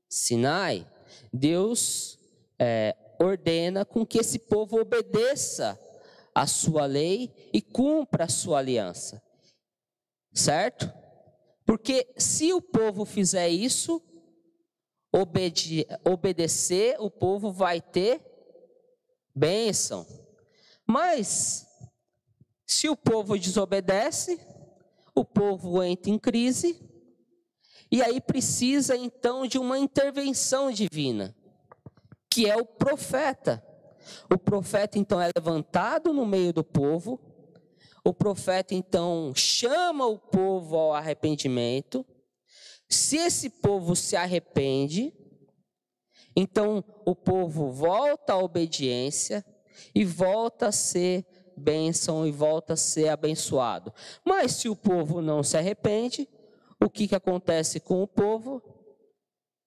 Sinai, 0.09 0.87
Deus 1.33 2.19
é, 2.59 2.95
ordena 3.19 3.83
com 3.83 4.05
que 4.05 4.19
esse 4.19 4.37
povo 4.37 4.79
obedeça 4.79 5.79
a 6.35 6.45
sua 6.45 6.85
lei 6.85 7.49
e 7.51 7.61
cumpra 7.61 8.25
a 8.25 8.29
sua 8.29 8.59
aliança. 8.59 9.21
Certo? 10.31 10.91
Porque 11.65 12.13
se 12.17 12.53
o 12.53 12.61
povo 12.61 13.05
fizer 13.05 13.49
isso, 13.49 14.01
obede 15.11 15.87
obedecer, 16.05 16.95
o 16.99 17.09
povo 17.09 17.51
vai 17.51 17.81
ter 17.81 18.21
bênção. 19.33 20.05
Mas, 20.85 21.67
se 22.65 22.89
o 22.89 22.95
povo 22.95 23.37
desobedece, 23.37 24.39
o 25.15 25.23
povo 25.23 25.81
entra 25.81 26.11
em 26.11 26.19
crise 26.19 26.92
e 27.93 28.01
aí 28.01 28.19
precisa 28.19 28.97
então 28.97 29.45
de 29.45 29.59
uma 29.59 29.77
intervenção 29.77 30.71
divina, 30.71 31.35
que 32.27 32.49
é 32.49 32.57
o 32.57 32.65
profeta. 32.65 33.63
O 34.33 34.35
profeta 34.35 34.97
então 34.97 35.21
é 35.21 35.29
levantado 35.37 36.11
no 36.11 36.25
meio 36.25 36.51
do 36.51 36.63
povo, 36.63 37.21
o 38.03 38.11
profeta 38.11 38.73
então 38.73 39.31
chama 39.35 40.07
o 40.07 40.17
povo 40.17 40.75
ao 40.75 40.93
arrependimento. 40.95 42.03
Se 42.89 43.17
esse 43.17 43.47
povo 43.47 43.95
se 43.95 44.15
arrepende, 44.15 45.13
então 46.35 46.83
o 47.05 47.13
povo 47.13 47.69
volta 47.69 48.33
à 48.33 48.37
obediência 48.39 49.45
e 49.93 50.03
volta 50.03 50.69
a 50.69 50.71
ser 50.71 51.23
bênção 51.55 52.25
e 52.25 52.31
volta 52.31 52.73
a 52.73 52.75
ser 52.75 53.09
abençoado. 53.09 53.93
Mas 54.25 54.53
se 54.53 54.67
o 54.67 54.75
povo 54.75 55.21
não 55.21 55.43
se 55.43 55.55
arrepende, 55.55 56.27
o 56.83 56.89
que, 56.89 57.07
que 57.07 57.15
acontece 57.15 57.79
com 57.79 58.01
o 58.01 58.07
povo? 58.07 58.61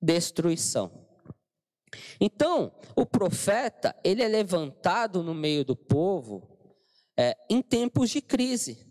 Destruição. 0.01 1.07
Então, 2.21 2.73
o 2.95 3.07
profeta, 3.07 3.95
ele 4.05 4.23
é 4.23 4.29
levantado 4.29 5.23
no 5.23 5.35
meio 5.35 5.65
do 5.65 5.75
povo 5.75 6.57
é, 7.17 7.37
em 7.49 7.63
tempos 7.63 8.11
de 8.11 8.21
crise. 8.21 8.85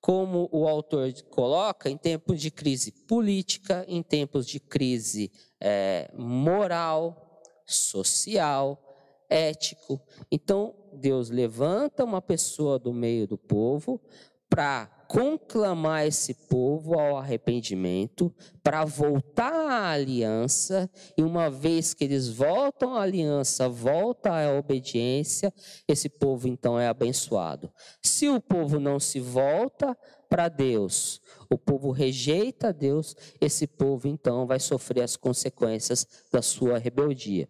Como 0.00 0.48
o 0.52 0.68
autor 0.68 1.12
coloca, 1.30 1.90
em 1.90 1.96
tempos 1.96 2.40
de 2.40 2.50
crise 2.50 2.92
política, 2.92 3.84
em 3.88 4.02
tempos 4.02 4.46
de 4.46 4.60
crise 4.60 5.32
é, 5.60 6.08
moral, 6.14 7.42
social, 7.66 8.80
ético. 9.28 10.00
Então, 10.30 10.74
Deus 10.92 11.28
levanta 11.30 12.04
uma 12.04 12.22
pessoa 12.22 12.78
do 12.78 12.92
meio 12.92 13.26
do 13.26 13.36
povo 13.36 14.00
para 14.48 14.86
conclamar 15.08 16.06
esse 16.06 16.34
povo 16.34 16.98
ao 16.98 17.16
arrependimento, 17.16 18.34
para 18.62 18.84
voltar 18.84 19.52
à 19.52 19.90
aliança, 19.90 20.90
e 21.16 21.22
uma 21.22 21.48
vez 21.48 21.94
que 21.94 22.04
eles 22.04 22.28
voltam 22.28 22.94
à 22.94 23.02
aliança, 23.02 23.68
volta 23.68 24.30
à 24.30 24.58
obediência, 24.58 25.52
esse 25.86 26.08
povo 26.08 26.48
então 26.48 26.78
é 26.78 26.88
abençoado. 26.88 27.72
Se 28.02 28.28
o 28.28 28.40
povo 28.40 28.80
não 28.80 28.98
se 28.98 29.20
volta 29.20 29.96
para 30.28 30.48
Deus, 30.48 31.20
o 31.48 31.56
povo 31.56 31.90
rejeita 31.90 32.72
Deus, 32.72 33.14
esse 33.40 33.66
povo 33.66 34.08
então 34.08 34.46
vai 34.46 34.58
sofrer 34.58 35.02
as 35.02 35.16
consequências 35.16 36.06
da 36.32 36.42
sua 36.42 36.78
rebeldia. 36.78 37.48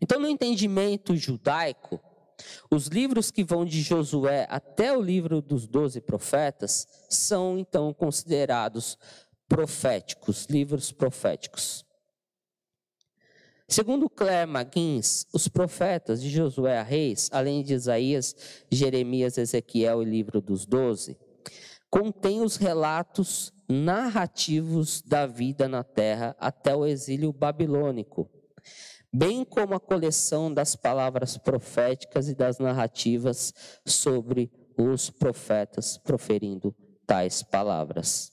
Então, 0.00 0.20
no 0.20 0.28
entendimento 0.28 1.16
judaico, 1.16 2.00
os 2.70 2.86
livros 2.86 3.30
que 3.30 3.44
vão 3.44 3.64
de 3.64 3.80
Josué 3.80 4.46
até 4.50 4.96
o 4.96 5.00
livro 5.00 5.40
dos 5.40 5.66
doze 5.66 6.00
profetas 6.00 6.86
são 7.08 7.58
então 7.58 7.92
considerados 7.92 8.98
proféticos, 9.48 10.46
livros 10.46 10.92
proféticos. 10.92 11.84
Segundo 13.68 14.08
Claire 14.08 14.48
McGuinness, 14.48 15.26
os 15.32 15.48
profetas 15.48 16.22
de 16.22 16.30
Josué 16.30 16.78
a 16.78 16.82
Reis, 16.82 17.28
além 17.32 17.64
de 17.64 17.74
Isaías, 17.74 18.34
Jeremias, 18.70 19.38
Ezequiel 19.38 20.02
e 20.02 20.04
livro 20.04 20.40
dos 20.40 20.64
doze, 20.66 21.18
contêm 21.90 22.42
os 22.42 22.56
relatos 22.56 23.52
narrativos 23.68 25.02
da 25.02 25.26
vida 25.26 25.66
na 25.68 25.82
terra 25.82 26.36
até 26.38 26.76
o 26.76 26.86
exílio 26.86 27.32
babilônico 27.32 28.30
bem 29.16 29.44
como 29.44 29.74
a 29.74 29.80
coleção 29.80 30.52
das 30.52 30.76
palavras 30.76 31.38
proféticas 31.38 32.28
e 32.28 32.34
das 32.34 32.58
narrativas 32.58 33.54
sobre 33.86 34.50
os 34.76 35.08
profetas 35.08 35.96
proferindo 35.96 36.76
tais 37.06 37.42
palavras. 37.42 38.30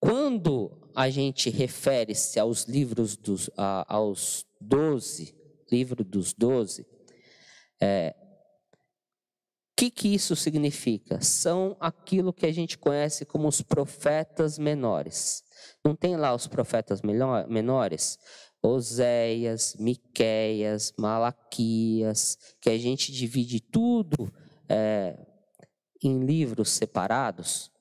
Quando 0.00 0.90
a 0.94 1.10
gente 1.10 1.50
refere-se 1.50 2.40
aos 2.40 2.64
livros 2.64 3.14
dos, 3.14 3.50
aos 3.86 4.46
doze, 4.58 5.36
livro 5.70 6.02
dos 6.02 6.32
doze, 6.32 6.86
é, 7.78 8.14
que, 9.80 9.90
que 9.90 10.08
isso 10.14 10.36
significa? 10.36 11.22
São 11.22 11.74
aquilo 11.80 12.34
que 12.34 12.44
a 12.44 12.52
gente 12.52 12.76
conhece 12.76 13.24
como 13.24 13.48
os 13.48 13.62
profetas 13.62 14.58
menores. 14.58 15.42
Não 15.82 15.96
tem 15.96 16.16
lá 16.16 16.34
os 16.34 16.46
profetas 16.46 17.00
menores? 17.00 18.18
Oséias, 18.62 19.74
Miqueias, 19.80 20.92
Malaquias, 20.98 22.36
que 22.60 22.68
a 22.68 22.76
gente 22.76 23.10
divide 23.10 23.58
tudo 23.58 24.30
é, 24.68 25.18
em 26.02 26.26
livros 26.26 26.68
separados. 26.68 27.72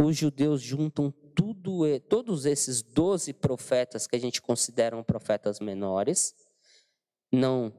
Os 0.00 0.16
judeus 0.16 0.62
juntam 0.62 1.12
tudo, 1.34 1.80
todos 2.08 2.46
esses 2.46 2.82
doze 2.82 3.32
profetas 3.32 4.06
que 4.06 4.14
a 4.14 4.20
gente 4.20 4.40
considera 4.40 5.02
profetas 5.02 5.58
menores, 5.58 6.36
não 7.32 7.72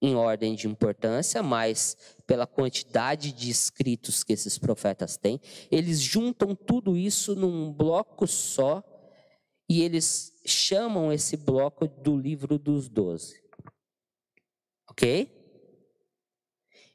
em 0.00 0.14
ordem 0.14 0.54
de 0.54 0.68
importância, 0.68 1.42
mas 1.42 1.96
pela 2.26 2.46
quantidade 2.46 3.32
de 3.32 3.50
escritos 3.50 4.22
que 4.22 4.32
esses 4.32 4.58
profetas 4.58 5.16
têm, 5.16 5.40
eles 5.70 6.00
juntam 6.00 6.54
tudo 6.54 6.96
isso 6.96 7.34
num 7.34 7.72
bloco 7.72 8.26
só 8.26 8.82
e 9.68 9.82
eles 9.82 10.32
chamam 10.46 11.12
esse 11.12 11.36
bloco 11.36 11.86
do 11.86 12.16
livro 12.16 12.58
dos 12.58 12.88
doze. 12.88 13.42
Ok? 14.88 15.34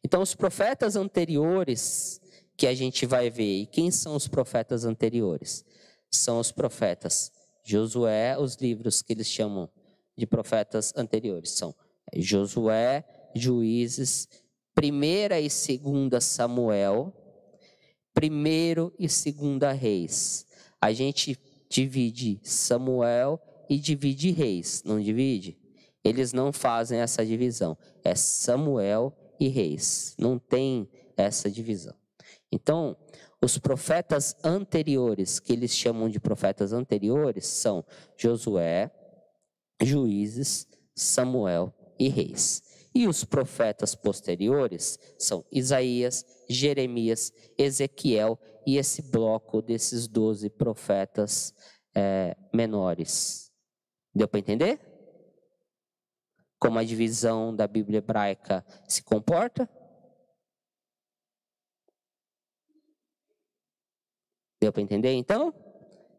Então, 0.04 0.22
os 0.22 0.34
profetas 0.34 0.96
anteriores 0.96 2.22
que 2.56 2.68
a 2.68 2.74
gente 2.74 3.06
vai 3.06 3.30
ver, 3.30 3.62
e 3.62 3.66
quem 3.66 3.90
são 3.90 4.16
os 4.16 4.28
profetas 4.28 4.86
anteriores? 4.86 5.66
São 6.12 6.40
os 6.40 6.52
profetas 6.52 7.32
Josué, 7.64 8.38
os 8.38 8.56
livros 8.56 9.02
que 9.02 9.14
eles 9.14 9.28
chamam 9.28 9.70
de 10.18 10.28
profetas 10.28 10.94
anteriores 10.96 11.52
são 11.52 11.74
Josué, 12.16 13.04
Juízes, 13.36 14.28
primeira 14.74 15.40
e 15.40 15.50
segunda 15.50 16.20
Samuel, 16.20 17.14
primeiro 18.14 18.94
e 18.98 19.08
segunda 19.10 19.72
Reis. 19.72 20.46
A 20.80 20.92
gente 20.92 21.40
divide 21.70 22.40
Samuel 22.44 23.42
e 23.70 23.78
divide 23.78 24.32
reis, 24.32 24.84
não 24.86 25.00
divide? 25.00 25.58
Eles 26.04 26.34
não 26.34 26.52
fazem 26.52 27.00
essa 27.00 27.26
divisão. 27.26 27.78
É 28.04 28.14
Samuel 28.14 29.16
e 29.40 29.48
reis. 29.48 30.14
Não 30.20 30.38
tem 30.38 30.90
essa 31.16 31.50
divisão. 31.50 31.96
Então, 32.52 32.96
os 33.42 33.58
profetas 33.58 34.36
anteriores, 34.44 35.40
que 35.40 35.54
eles 35.54 35.72
chamam 35.72 36.10
de 36.10 36.20
profetas 36.20 36.74
anteriores, 36.74 37.48
são 37.48 37.84
Josué, 38.18 38.92
Juízes, 39.82 40.68
Samuel 40.94 41.74
e 42.04 42.10
Reis. 42.10 42.62
E 42.94 43.08
os 43.08 43.24
profetas 43.24 43.96
posteriores 43.96 45.00
são 45.18 45.44
Isaías, 45.52 46.26
Jeremias, 46.50 47.32
Ezequiel 47.58 48.38
e 48.68 48.78
esse 48.78 49.02
bloco 49.02 49.62
desses 49.62 50.08
doze 50.08 50.50
profetas 50.50 51.54
é, 51.96 52.36
menores. 52.54 53.52
Deu 54.14 54.28
para 54.28 54.40
entender? 54.40 54.80
Como 56.60 56.78
a 56.78 56.84
divisão 56.84 57.56
da 57.56 57.68
Bíblia 57.68 58.00
hebraica 58.00 58.66
se 58.88 59.02
comporta? 59.02 59.68
Deu 64.62 64.72
para 64.72 64.82
entender 64.82 65.14
então? 65.14 65.54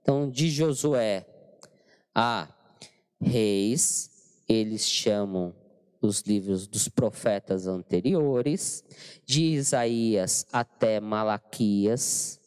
Então, 0.00 0.30
de 0.30 0.50
Josué 0.50 1.26
a 2.14 2.48
Reis, 3.20 4.10
eles 4.48 4.86
chamam 4.86 5.63
os 6.06 6.20
livros 6.22 6.66
dos 6.66 6.88
profetas 6.88 7.66
anteriores, 7.66 8.84
de 9.24 9.42
Isaías 9.42 10.46
até 10.52 11.00
Malaquias, 11.00 12.40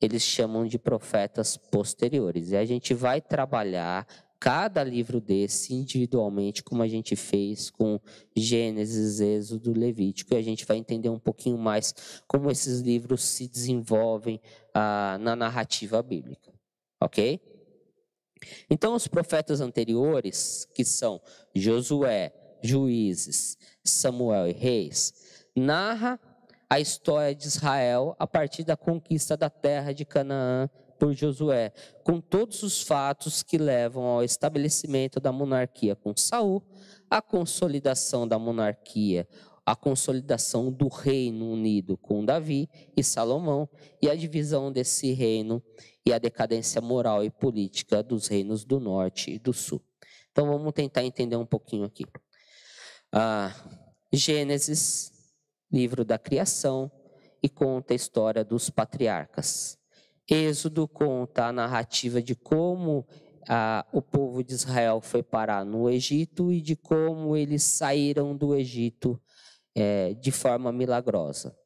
eles 0.00 0.22
chamam 0.22 0.66
de 0.66 0.78
profetas 0.78 1.56
posteriores. 1.56 2.50
E 2.50 2.56
a 2.56 2.64
gente 2.64 2.92
vai 2.92 3.20
trabalhar 3.20 4.06
cada 4.38 4.84
livro 4.84 5.20
desse 5.20 5.74
individualmente, 5.74 6.62
como 6.62 6.82
a 6.82 6.88
gente 6.88 7.16
fez 7.16 7.70
com 7.70 7.98
Gênesis, 8.36 9.20
Êxodo, 9.20 9.72
Levítico, 9.72 10.34
e 10.34 10.36
a 10.36 10.42
gente 10.42 10.66
vai 10.66 10.76
entender 10.76 11.08
um 11.08 11.18
pouquinho 11.18 11.56
mais 11.56 11.94
como 12.28 12.50
esses 12.50 12.80
livros 12.80 13.24
se 13.24 13.48
desenvolvem 13.48 14.40
ah, 14.74 15.16
na 15.20 15.34
narrativa 15.34 16.02
bíblica. 16.02 16.52
Ok? 17.00 17.40
Então, 18.68 18.94
os 18.94 19.06
profetas 19.06 19.60
anteriores, 19.60 20.66
que 20.74 20.84
são 20.84 21.20
Josué, 21.54 22.32
Juízes, 22.62 23.56
Samuel 23.84 24.48
e 24.48 24.52
Reis, 24.52 25.14
narra 25.54 26.20
a 26.68 26.80
história 26.80 27.34
de 27.34 27.46
Israel 27.46 28.16
a 28.18 28.26
partir 28.26 28.64
da 28.64 28.76
conquista 28.76 29.36
da 29.36 29.48
terra 29.48 29.92
de 29.92 30.04
Canaã 30.04 30.68
por 30.98 31.12
Josué, 31.12 31.72
com 32.02 32.20
todos 32.20 32.62
os 32.62 32.82
fatos 32.82 33.42
que 33.42 33.58
levam 33.58 34.04
ao 34.04 34.24
estabelecimento 34.24 35.20
da 35.20 35.30
monarquia 35.30 35.94
com 35.94 36.16
Saul, 36.16 36.62
a 37.08 37.22
consolidação 37.22 38.26
da 38.26 38.38
monarquia, 38.38 39.28
a 39.64 39.76
consolidação 39.76 40.70
do 40.70 40.88
reino 40.88 41.52
unido 41.52 41.96
com 41.96 42.24
Davi 42.24 42.68
e 42.96 43.02
Salomão 43.02 43.68
e 44.00 44.08
a 44.08 44.14
divisão 44.14 44.72
desse 44.72 45.12
reino 45.12 45.62
e 46.06 46.12
a 46.12 46.18
decadência 46.18 46.80
moral 46.80 47.24
e 47.24 47.30
política 47.30 48.02
dos 48.02 48.28
reinos 48.28 48.64
do 48.64 48.78
norte 48.78 49.32
e 49.32 49.38
do 49.38 49.52
sul. 49.52 49.82
Então 50.30 50.46
vamos 50.46 50.72
tentar 50.72 51.04
entender 51.04 51.36
um 51.36 51.46
pouquinho 51.46 51.84
aqui. 51.84 52.06
Ah, 53.12 53.52
Gênesis, 54.12 55.10
livro 55.70 56.04
da 56.04 56.18
criação, 56.18 56.90
e 57.42 57.48
conta 57.48 57.92
a 57.92 57.96
história 57.96 58.44
dos 58.44 58.70
patriarcas. 58.70 59.78
Êxodo 60.28 60.88
conta 60.88 61.46
a 61.46 61.52
narrativa 61.52 62.20
de 62.20 62.34
como 62.34 63.06
ah, 63.48 63.86
o 63.92 64.02
povo 64.02 64.42
de 64.42 64.54
Israel 64.54 65.00
foi 65.00 65.22
parar 65.22 65.64
no 65.64 65.88
Egito 65.88 66.52
e 66.52 66.60
de 66.60 66.76
como 66.76 67.36
eles 67.36 67.62
saíram 67.62 68.36
do 68.36 68.54
Egito 68.54 69.20
eh, 69.74 70.14
de 70.14 70.32
forma 70.32 70.72
milagrosa. 70.72 71.56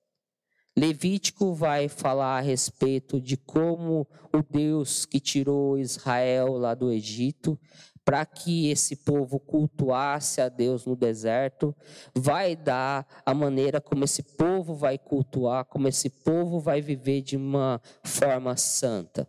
Levítico 0.80 1.52
vai 1.52 1.90
falar 1.90 2.38
a 2.38 2.40
respeito 2.40 3.20
de 3.20 3.36
como 3.36 4.08
o 4.32 4.42
Deus 4.42 5.04
que 5.04 5.20
tirou 5.20 5.76
Israel 5.76 6.56
lá 6.56 6.74
do 6.74 6.90
Egito 6.90 7.60
para 8.02 8.24
que 8.24 8.70
esse 8.70 8.96
povo 8.96 9.38
cultuasse 9.38 10.40
a 10.40 10.48
Deus 10.48 10.86
no 10.86 10.96
deserto, 10.96 11.76
vai 12.14 12.56
dar 12.56 13.06
a 13.26 13.34
maneira 13.34 13.78
como 13.78 14.04
esse 14.04 14.22
povo 14.22 14.74
vai 14.74 14.96
cultuar, 14.96 15.66
como 15.66 15.86
esse 15.86 16.08
povo 16.08 16.58
vai 16.58 16.80
viver 16.80 17.20
de 17.20 17.36
uma 17.36 17.78
forma 18.02 18.56
santa. 18.56 19.28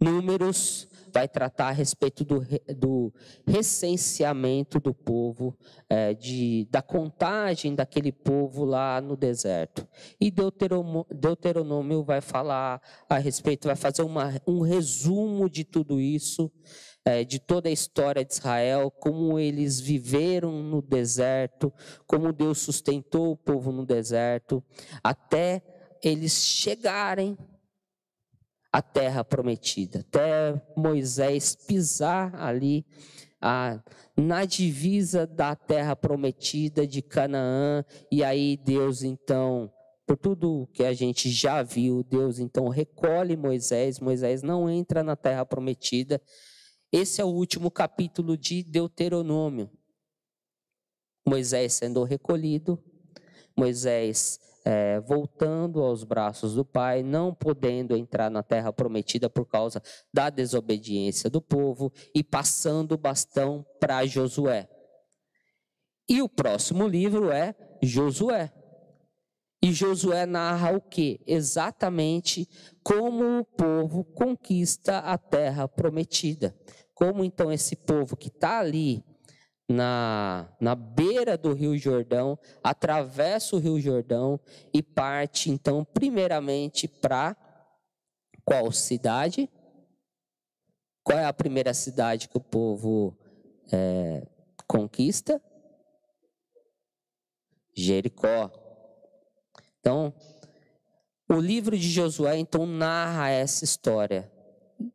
Números 0.00 0.86
vai 1.12 1.28
tratar 1.28 1.68
a 1.68 1.72
respeito 1.72 2.24
do, 2.24 2.40
do 2.76 3.12
recenseamento 3.46 4.80
do 4.80 4.94
povo, 4.94 5.56
é, 5.88 6.14
de, 6.14 6.66
da 6.70 6.80
contagem 6.80 7.74
daquele 7.74 8.10
povo 8.10 8.64
lá 8.64 9.00
no 9.00 9.16
deserto. 9.16 9.86
E 10.20 10.30
Deuteronômio, 10.30 12.02
vai 12.02 12.20
falar 12.20 12.80
a 13.08 13.18
respeito, 13.18 13.66
vai 13.66 13.76
fazer 13.76 14.02
uma, 14.02 14.32
um 14.46 14.60
resumo 14.60 15.50
de 15.50 15.64
tudo 15.64 16.00
isso, 16.00 16.50
é, 17.04 17.24
de 17.24 17.38
toda 17.38 17.68
a 17.68 17.72
história 17.72 18.24
de 18.24 18.32
Israel, 18.32 18.90
como 18.90 19.38
eles 19.38 19.80
viveram 19.80 20.62
no 20.62 20.80
deserto, 20.80 21.72
como 22.06 22.32
Deus 22.32 22.58
sustentou 22.58 23.32
o 23.32 23.36
povo 23.36 23.70
no 23.72 23.84
deserto, 23.84 24.62
até 25.02 25.62
eles 26.02 26.32
chegarem 26.32 27.36
a 28.72 28.80
terra 28.80 29.22
prometida, 29.22 30.00
até 30.00 30.60
Moisés 30.74 31.54
pisar 31.54 32.34
ali 32.34 32.86
a, 33.38 33.82
na 34.16 34.46
divisa 34.46 35.26
da 35.26 35.54
terra 35.54 35.94
prometida 35.94 36.86
de 36.86 37.02
Canaã, 37.02 37.84
e 38.10 38.24
aí 38.24 38.56
Deus 38.56 39.02
então, 39.02 39.70
por 40.06 40.16
tudo 40.16 40.68
que 40.72 40.84
a 40.84 40.94
gente 40.94 41.28
já 41.28 41.62
viu, 41.62 42.02
Deus 42.02 42.38
então 42.38 42.68
recolhe 42.68 43.36
Moisés, 43.36 44.00
Moisés 44.00 44.42
não 44.42 44.70
entra 44.70 45.02
na 45.02 45.16
terra 45.16 45.44
prometida. 45.44 46.22
Esse 46.90 47.20
é 47.20 47.24
o 47.24 47.28
último 47.28 47.70
capítulo 47.70 48.38
de 48.38 48.62
Deuteronômio. 48.62 49.70
Moisés 51.26 51.74
sendo 51.74 52.04
recolhido, 52.04 52.82
Moisés 53.56 54.38
é, 54.64 55.00
voltando 55.00 55.82
aos 55.82 56.04
braços 56.04 56.54
do 56.54 56.64
Pai, 56.64 57.02
não 57.02 57.34
podendo 57.34 57.96
entrar 57.96 58.30
na 58.30 58.42
terra 58.42 58.72
prometida 58.72 59.28
por 59.28 59.46
causa 59.46 59.82
da 60.12 60.30
desobediência 60.30 61.28
do 61.28 61.40
povo 61.40 61.92
e 62.14 62.22
passando 62.22 62.92
o 62.92 62.98
bastão 62.98 63.64
para 63.80 64.04
Josué. 64.06 64.68
E 66.08 66.20
o 66.20 66.28
próximo 66.28 66.86
livro 66.86 67.30
é 67.30 67.54
Josué. 67.82 68.52
E 69.62 69.72
Josué 69.72 70.26
narra 70.26 70.76
o 70.76 70.80
que? 70.80 71.20
Exatamente 71.24 72.48
como 72.82 73.38
o 73.38 73.44
povo 73.44 74.04
conquista 74.04 74.98
a 74.98 75.16
terra 75.16 75.68
prometida. 75.68 76.54
Como 76.94 77.24
então 77.24 77.52
esse 77.52 77.76
povo 77.76 78.16
que 78.16 78.28
está 78.28 78.58
ali 78.58 79.04
na, 79.68 80.48
na 80.60 80.74
beira 80.74 81.36
do 81.36 81.52
Rio 81.52 81.76
Jordão, 81.76 82.38
atravessa 82.62 83.56
o 83.56 83.58
Rio 83.58 83.80
Jordão 83.80 84.40
e 84.72 84.82
parte, 84.82 85.50
então, 85.50 85.84
primeiramente 85.84 86.88
para 86.88 87.36
qual 88.44 88.72
cidade? 88.72 89.48
Qual 91.04 91.18
é 91.18 91.24
a 91.24 91.32
primeira 91.32 91.74
cidade 91.74 92.28
que 92.28 92.36
o 92.36 92.40
povo 92.40 93.16
é, 93.72 94.26
conquista? 94.66 95.42
Jericó. 97.74 98.50
Então, 99.80 100.14
o 101.28 101.40
livro 101.40 101.76
de 101.76 101.88
Josué, 101.88 102.38
então, 102.38 102.66
narra 102.66 103.30
essa 103.30 103.64
história 103.64 104.31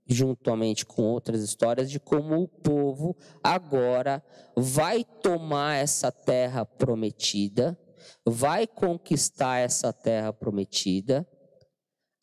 juntamente 0.08 0.86
com 0.86 1.04
outras 1.04 1.42
histórias, 1.42 1.90
de 1.90 2.00
como 2.00 2.42
o 2.42 2.48
povo 2.48 3.16
agora 3.44 4.24
vai 4.56 5.04
tomar 5.04 5.76
essa 5.76 6.12
terra 6.12 6.66
prometida, 6.66 7.78
vai 8.26 8.66
conquistar 8.66 9.58
essa 9.58 9.92
terra 9.92 10.32
prometida 10.32 11.28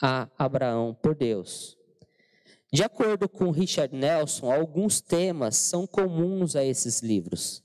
a 0.03 0.29
Abraão 0.38 0.94
por 0.94 1.14
Deus. 1.14 1.77
De 2.73 2.83
acordo 2.83 3.29
com 3.29 3.51
Richard 3.51 3.94
Nelson, 3.94 4.51
alguns 4.51 5.01
temas 5.01 5.57
são 5.57 5.87
comuns 5.87 6.57
a 6.57 6.64
esses 6.64 7.03
livros 7.03 7.64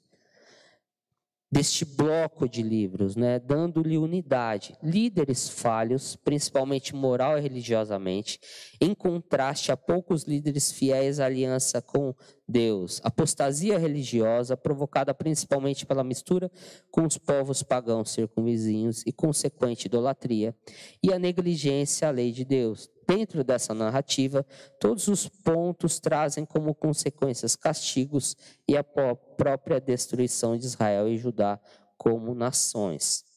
deste 1.51 1.83
bloco 1.83 2.47
de 2.47 2.61
livros, 2.61 3.15
né, 3.15 3.39
dando-lhe 3.39 3.97
unidade. 3.97 4.75
Líderes 4.83 5.49
falhos, 5.49 6.15
principalmente 6.15 6.95
moral 6.95 7.37
e 7.37 7.41
religiosamente, 7.41 8.39
em 8.79 8.93
contraste 8.93 9.71
a 9.71 9.77
poucos 9.77 10.23
líderes 10.23 10.71
fiéis 10.71 11.19
à 11.19 11.25
aliança 11.25 11.81
com 11.81 12.13
Deus. 12.49 12.99
Apostasia 13.03 13.77
religiosa, 13.77 14.57
provocada 14.57 15.13
principalmente 15.13 15.85
pela 15.85 16.03
mistura 16.03 16.51
com 16.89 17.05
os 17.05 17.17
povos 17.17 17.61
pagãos 17.61 18.09
circunvizinhos 18.11 19.03
e 19.05 19.11
consequente 19.11 19.85
idolatria, 19.85 20.55
e 21.03 21.13
a 21.13 21.19
negligência 21.19 22.07
à 22.07 22.11
lei 22.11 22.31
de 22.31 22.43
Deus. 22.43 22.89
Dentro 23.07 23.43
dessa 23.43 23.73
narrativa, 23.73 24.45
todos 24.79 25.07
os 25.07 25.27
pontos 25.27 25.99
trazem 25.99 26.45
como 26.45 26.73
consequências 26.73 27.55
castigos 27.55 28.35
e 28.67 28.75
a 28.75 28.83
própria 28.83 29.79
destruição 29.79 30.57
de 30.57 30.65
Israel 30.65 31.07
e 31.07 31.17
Judá 31.17 31.59
como 31.97 32.33
nações. 32.33 33.28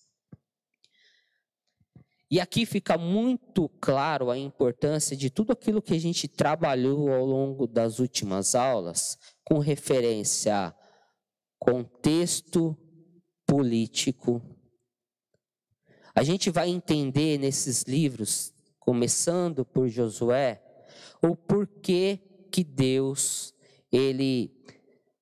E 2.32 2.40
aqui 2.40 2.64
fica 2.64 2.96
muito 2.96 3.68
claro 3.78 4.30
a 4.30 4.38
importância 4.38 5.14
de 5.14 5.28
tudo 5.28 5.52
aquilo 5.52 5.82
que 5.82 5.92
a 5.92 6.00
gente 6.00 6.26
trabalhou 6.26 7.12
ao 7.12 7.26
longo 7.26 7.66
das 7.66 7.98
últimas 7.98 8.54
aulas, 8.54 9.18
com 9.44 9.58
referência 9.58 10.56
a 10.56 10.74
contexto 11.58 12.74
político. 13.46 14.40
A 16.14 16.22
gente 16.22 16.48
vai 16.48 16.70
entender 16.70 17.36
nesses 17.36 17.82
livros 17.82 18.54
começando 18.80 19.62
por 19.62 19.86
Josué, 19.90 20.62
o 21.22 21.36
porquê 21.36 22.18
que 22.50 22.64
Deus, 22.64 23.52
ele 23.92 24.48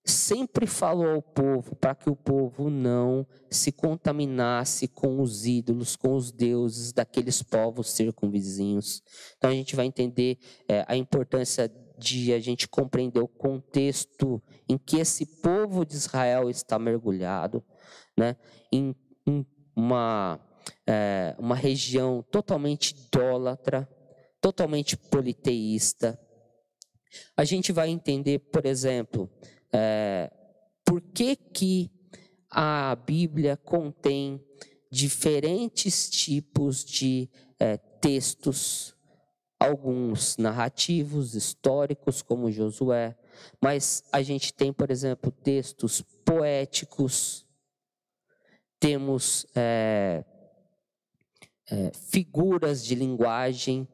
sempre 0.05 0.67
falou 0.67 1.11
ao 1.11 1.23
povo 1.23 1.77
para 1.77 1.95
que 1.95 2.09
o 2.09 2.17
povo 2.17 2.71
não 2.71 3.27
se 3.51 3.71
contaminasse 3.71 4.89
com 4.89 5.21
os 5.21 5.47
ídolos, 5.47 5.97
com 5.97 6.15
os 6.15 6.33
deuses 6.33 6.93
daqueles 6.93 7.43
povos 7.43 7.91
circunvizinhos. 7.91 9.03
Então 9.37 9.51
a 9.51 9.55
gente 9.55 9.77
vai 9.77 9.87
entender 9.87 10.39
é, 10.69 10.85
a 10.89 10.97
importância 10.97 11.71
de 11.99 12.33
a 12.33 12.41
gente 12.41 12.67
compreender 12.67 13.21
o 13.21 13.29
contexto 13.29 14.43
em 14.69 14.79
que 14.79 14.97
esse 14.97 15.27
povo 15.27 15.85
de 15.85 15.95
Israel 15.95 16.49
está 16.49 16.79
mergulhado, 16.79 17.63
né? 18.17 18.37
em, 18.73 18.95
em 19.27 19.47
uma 19.77 20.41
é, 20.87 21.35
uma 21.39 21.55
região 21.55 22.25
totalmente 22.31 22.91
idólatra, 22.91 23.89
totalmente 24.41 24.97
politeísta. 24.97 26.19
A 27.37 27.45
gente 27.45 27.73
vai 27.73 27.89
entender, 27.89 28.39
por 28.39 28.65
exemplo, 28.67 29.31
é, 29.73 30.33
por 30.85 31.01
que, 31.01 31.37
que 31.37 31.91
a 32.51 32.97
Bíblia 32.97 33.57
contém 33.57 34.45
diferentes 34.91 36.11
tipos 36.11 36.85
de 36.85 37.31
é, 37.59 37.77
textos, 37.77 38.97
alguns 39.59 40.37
narrativos, 40.37 41.35
históricos, 41.35 42.23
como 42.23 42.51
Josué, 42.51 43.17
mas 43.61 44.03
a 44.13 44.23
gente 44.23 44.53
tem, 44.53 44.73
por 44.73 44.91
exemplo, 44.91 45.31
textos 45.31 46.03
poéticos, 46.25 47.47
temos 48.81 49.47
é, 49.55 50.25
é, 51.71 51.93
figuras 51.95 52.85
de 52.85 52.95
linguagem. 52.95 53.87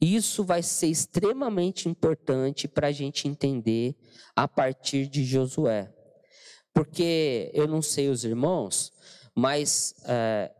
Isso 0.00 0.44
vai 0.44 0.62
ser 0.62 0.88
extremamente 0.88 1.88
importante 1.88 2.66
para 2.66 2.88
a 2.88 2.92
gente 2.92 3.28
entender 3.28 3.94
a 4.34 4.48
partir 4.48 5.06
de 5.06 5.24
Josué. 5.24 5.92
Porque 6.74 7.50
eu 7.54 7.66
não 7.66 7.80
sei 7.80 8.08
os 8.08 8.24
irmãos, 8.24 8.92
mas 9.34 9.94
é, 10.04 10.52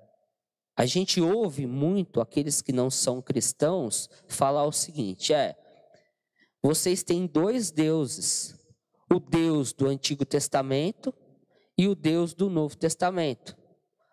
a 0.76 0.86
gente 0.86 1.20
ouve 1.20 1.66
muito 1.66 2.20
aqueles 2.20 2.60
que 2.60 2.72
não 2.72 2.90
são 2.90 3.20
cristãos 3.22 4.08
falar 4.28 4.64
o 4.64 4.72
seguinte: 4.72 5.32
é, 5.32 5.56
vocês 6.62 7.02
têm 7.02 7.26
dois 7.26 7.70
deuses, 7.70 8.54
o 9.12 9.18
Deus 9.18 9.72
do 9.72 9.86
Antigo 9.86 10.24
Testamento 10.24 11.14
e 11.78 11.88
o 11.88 11.94
Deus 11.94 12.34
do 12.34 12.48
Novo 12.50 12.76
Testamento. 12.76 13.56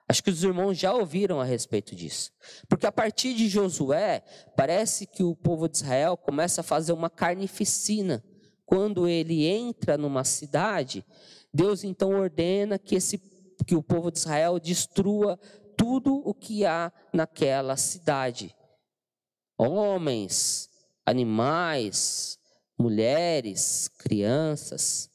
Acho 0.08 0.24
que 0.24 0.30
os 0.30 0.44
irmãos 0.44 0.78
já 0.78 0.94
ouviram 0.94 1.39
a 1.39 1.46
respeito 1.46 1.96
disso. 1.96 2.32
Porque 2.68 2.86
a 2.86 2.92
partir 2.92 3.34
de 3.34 3.48
Josué, 3.48 4.22
parece 4.56 5.08
que 5.08 5.24
o 5.24 5.36
povo 5.36 5.68
de 5.70 5.78
Israel 5.78 6.18
começa 6.18 6.62
a 6.62 6.63
fazer 6.63 6.92
uma 6.92 7.10
carnificina. 7.10 8.24
Quando 8.66 9.08
ele 9.08 9.46
entra 9.46 9.98
numa 9.98 10.24
cidade, 10.24 11.06
Deus 11.54 11.84
então 11.84 12.12
ordena 12.12 12.78
que, 12.78 12.96
esse, 12.96 13.18
que 13.66 13.76
o 13.76 13.84
povo 13.84 14.12
de 14.12 14.20
Israel 14.20 14.60
destrua 14.60 15.39
tudo 15.78 16.16
o 16.26 16.34
que 16.34 16.66
há 16.66 16.92
naquela 17.13 17.78
cidade: 17.78 18.56
homens, 19.58 20.70
animais, 21.06 22.38
mulheres, 22.78 23.88
crianças. 23.98 25.10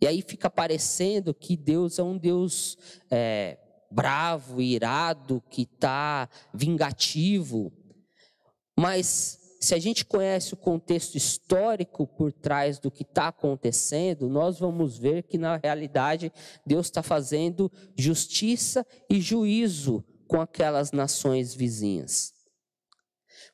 E 0.00 0.06
aí 0.06 0.22
fica 0.22 0.50
parecendo 0.50 1.34
que 1.34 1.56
Deus 1.56 1.98
é 1.98 2.02
um 2.02 2.18
Deus 2.18 2.76
é, 3.10 3.58
bravo, 3.90 4.60
irado, 4.60 5.42
que 5.50 5.62
está 5.62 6.28
vingativo. 6.52 7.72
Mas 8.78 9.38
se 9.60 9.74
a 9.74 9.78
gente 9.78 10.04
conhece 10.04 10.54
o 10.54 10.56
contexto 10.56 11.16
histórico 11.16 12.06
por 12.06 12.32
trás 12.32 12.78
do 12.78 12.90
que 12.90 13.02
está 13.02 13.28
acontecendo, 13.28 14.28
nós 14.28 14.58
vamos 14.58 14.98
ver 14.98 15.22
que 15.22 15.38
na 15.38 15.56
realidade 15.56 16.32
Deus 16.64 16.86
está 16.86 17.02
fazendo 17.02 17.70
justiça 17.96 18.86
e 19.10 19.20
juízo 19.20 20.04
com 20.28 20.40
aquelas 20.40 20.92
nações 20.92 21.54
vizinhas. 21.54 22.32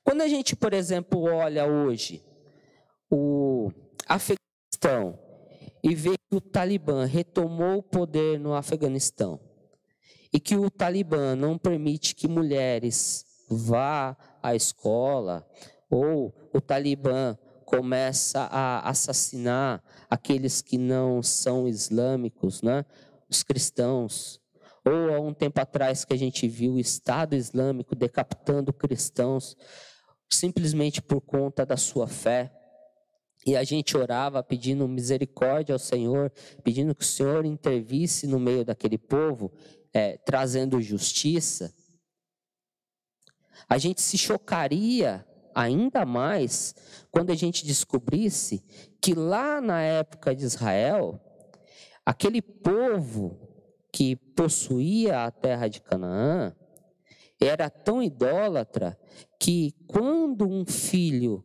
Quando 0.03 0.23
a 0.23 0.29
gente, 0.29 0.57
por 0.57 0.73
exemplo, 0.73 1.23
olha 1.23 1.67
hoje 1.67 2.23
o 3.11 3.71
Afeganistão 4.09 5.19
e 5.85 5.95
vê 5.95 6.17
que 6.17 6.37
o 6.37 6.41
Talibã 6.41 7.05
retomou 7.05 7.79
o 7.79 7.83
poder 7.83 8.39
no 8.41 8.55
Afeganistão 8.55 9.52
e 10.33 10.41
que 10.41 10.57
o 10.57 10.71
Talibã 10.71 11.37
não 11.37 11.59
permite 11.59 12.15
que 12.15 12.27
mulheres 12.27 13.25
vá 13.49 14.17
à 14.43 14.55
escola, 14.55 15.47
ou 15.91 16.35
o 16.55 16.61
Talibã 16.61 17.37
começa 17.67 18.41
a 18.51 18.89
assassinar 18.89 19.83
aqueles 20.09 20.63
que 20.63 20.79
não 20.79 21.23
são 21.23 21.69
islâmicos, 21.69 22.63
né? 22.63 22.85
os 23.29 23.43
cristãos. 23.43 24.41
Ou 24.85 25.15
há 25.15 25.21
um 25.21 25.33
tempo 25.33 25.61
atrás 25.61 26.05
que 26.05 26.13
a 26.13 26.19
gente 26.19 26.49
viu 26.49 26.75
o 26.75 26.81
Estado 26.81 27.35
Islâmico 27.35 27.95
decapitando 27.95 28.73
cristãos 28.73 29.57
simplesmente 30.29 31.01
por 31.01 31.21
conta 31.21 31.65
da 31.65 31.77
sua 31.77 32.07
fé. 32.07 32.53
E 33.45 33.57
a 33.57 33.65
gente 33.65 33.97
orava 33.97 34.43
pedindo 34.43 34.87
misericórdia 34.89 35.75
ao 35.75 35.79
Senhor, 35.79 36.33
pedindo 36.63 36.95
que 36.95 37.05
o 37.05 37.07
Senhor 37.07 37.45
intervisse 37.45 38.27
no 38.27 38.39
meio 38.39 38.65
daquele 38.65 38.99
povo, 38.99 39.53
é, 39.93 40.17
trazendo 40.19 40.81
justiça. 40.81 41.75
A 43.69 43.79
gente 43.79 44.01
se 44.01 44.19
chocaria 44.19 45.27
ainda 45.55 46.05
mais 46.05 46.75
quando 47.11 47.31
a 47.31 47.35
gente 47.35 47.67
descobrisse 47.67 48.65
que 49.01 49.15
lá 49.15 49.61
na 49.61 49.81
época 49.83 50.35
de 50.35 50.45
Israel, 50.45 51.21
aquele 52.05 52.41
povo 52.41 53.49
que 53.93 54.17
possuía 54.17 55.25
a 55.25 55.31
terra 55.31 55.69
de 55.69 55.81
Canaã 55.81 56.55
era 57.41 57.69
tão 57.69 58.03
idólatra 58.03 58.99
que 59.39 59.75
quando 59.87 60.49
um 60.49 60.65
filho, 60.65 61.45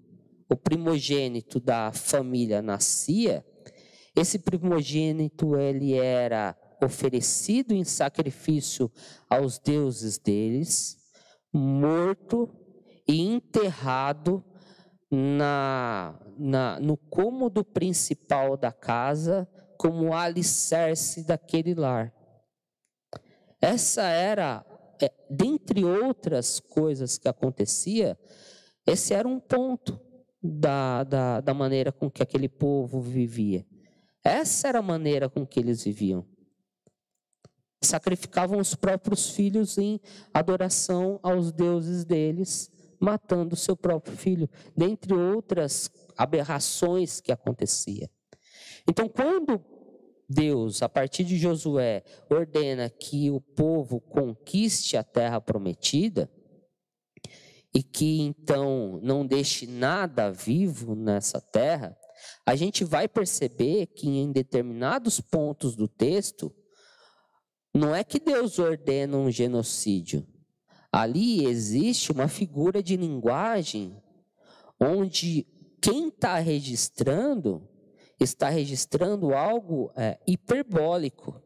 o 0.50 0.56
primogênito 0.56 1.60
da 1.60 1.92
família 1.92 2.62
nascia, 2.62 3.46
esse 4.16 4.40
primogênito 4.40 5.58
ele 5.58 5.94
era 5.94 6.56
oferecido 6.82 7.74
em 7.74 7.84
sacrifício 7.84 8.92
aos 9.30 9.60
deuses 9.60 10.18
deles, 10.18 10.98
morto 11.54 12.50
e 13.08 13.22
enterrado 13.22 14.44
na, 15.10 16.20
na, 16.38 16.80
no 16.80 16.98
cômodo 16.98 17.64
principal 17.64 18.58
da 18.58 18.72
casa 18.72 19.48
como 19.78 20.14
alicerce 20.14 21.26
daquele 21.26 21.74
lar. 21.74 22.14
Essa 23.62 24.04
era, 24.04 24.66
é, 25.02 25.12
dentre 25.30 25.84
outras 25.84 26.60
coisas 26.60 27.18
que 27.18 27.28
acontecia, 27.28 28.18
esse 28.86 29.14
era 29.14 29.28
um 29.28 29.40
ponto 29.40 30.00
da, 30.42 31.04
da, 31.04 31.42
da 31.42 31.54
maneira 31.54 31.92
com 31.92 32.10
que 32.10 32.22
aquele 32.22 32.48
povo 32.48 33.02
vivia. 33.02 33.66
Essa 34.24 34.68
era 34.68 34.80
a 34.80 34.84
maneira 34.84 35.30
com 35.30 35.46
que 35.46 35.60
eles 35.60 35.84
viviam. 35.84 36.26
Sacrificavam 37.82 38.60
os 38.60 38.76
próprios 38.76 39.30
filhos 39.30 39.78
em 39.78 40.00
adoração 40.34 41.20
aos 41.22 41.52
deuses 41.52 42.04
deles 42.04 42.72
matando 43.00 43.56
seu 43.56 43.78
próprio 43.78 44.18
filho, 44.18 44.50
dentre 44.76 45.14
outras 45.14 45.90
aberrações 46.18 47.22
que 47.22 47.32
acontecia. 47.32 48.10
Então, 48.90 49.08
quando 49.08 49.64
Deus, 50.28 50.82
a 50.82 50.90
partir 50.90 51.24
de 51.24 51.38
Josué, 51.38 52.04
ordena 52.30 52.90
que 52.90 53.30
o 53.30 53.40
povo 53.40 54.02
conquiste 54.02 54.98
a 54.98 55.04
terra 55.04 55.40
prometida, 55.40 56.30
e 57.74 57.84
que 57.84 58.22
então 58.22 59.00
não 59.04 59.26
deixe 59.26 59.68
nada 59.68 60.32
vivo 60.32 60.96
nessa 60.96 61.40
terra, 61.40 61.96
a 62.46 62.56
gente 62.56 62.84
vai 62.84 63.08
perceber 63.08 63.86
que 63.88 64.08
em 64.08 64.32
determinados 64.32 65.22
pontos 65.22 65.76
do 65.76 65.88
texto, 65.88 66.52
não 67.78 67.96
é 67.96 68.04
que 68.04 68.20
Deus 68.20 68.60
ordena 68.60 69.18
um 69.18 69.32
genocídio, 69.32 70.26
Ali 70.92 71.46
existe 71.46 72.12
uma 72.12 72.28
figura 72.28 72.82
de 72.82 72.96
linguagem 72.96 74.02
onde 74.80 75.46
quem 75.82 76.08
está 76.08 76.40
registrando 76.40 77.68
está 78.20 78.50
registrando 78.50 79.36
algo 79.36 79.92
é, 79.96 80.18
hiperbólico. 80.26 81.40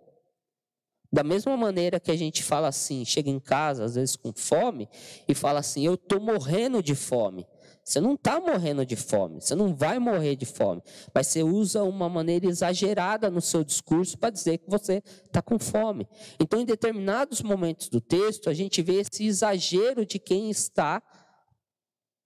Da 1.11 1.21
mesma 1.21 1.57
maneira 1.57 1.99
que 1.99 2.09
a 2.11 2.15
gente 2.15 2.41
fala 2.41 2.69
assim, 2.69 3.03
chega 3.03 3.29
em 3.29 3.41
casa, 3.41 3.83
às 3.83 3.95
vezes 3.95 4.15
com 4.15 4.31
fome, 4.31 4.87
e 5.27 5.35
fala 5.35 5.59
assim: 5.59 5.85
Eu 5.85 5.95
estou 5.95 6.21
morrendo 6.21 6.81
de 6.81 6.95
fome. 6.95 7.45
Você 7.83 7.99
não 7.99 8.13
está 8.13 8.39
morrendo 8.39 8.85
de 8.85 8.95
fome, 8.95 9.41
você 9.41 9.55
não 9.55 9.75
vai 9.75 9.97
morrer 9.97 10.35
de 10.35 10.45
fome, 10.45 10.81
mas 11.13 11.27
você 11.27 11.41
usa 11.41 11.83
uma 11.83 12.07
maneira 12.07 12.45
exagerada 12.45 13.29
no 13.29 13.41
seu 13.41 13.63
discurso 13.63 14.17
para 14.17 14.29
dizer 14.29 14.59
que 14.59 14.69
você 14.69 15.01
está 15.25 15.41
com 15.41 15.57
fome. 15.57 16.07
Então, 16.39 16.61
em 16.61 16.65
determinados 16.65 17.41
momentos 17.41 17.89
do 17.89 17.99
texto, 17.99 18.49
a 18.49 18.53
gente 18.53 18.81
vê 18.81 19.01
esse 19.01 19.25
exagero 19.25 20.05
de 20.05 20.19
quem 20.19 20.49
está 20.49 21.01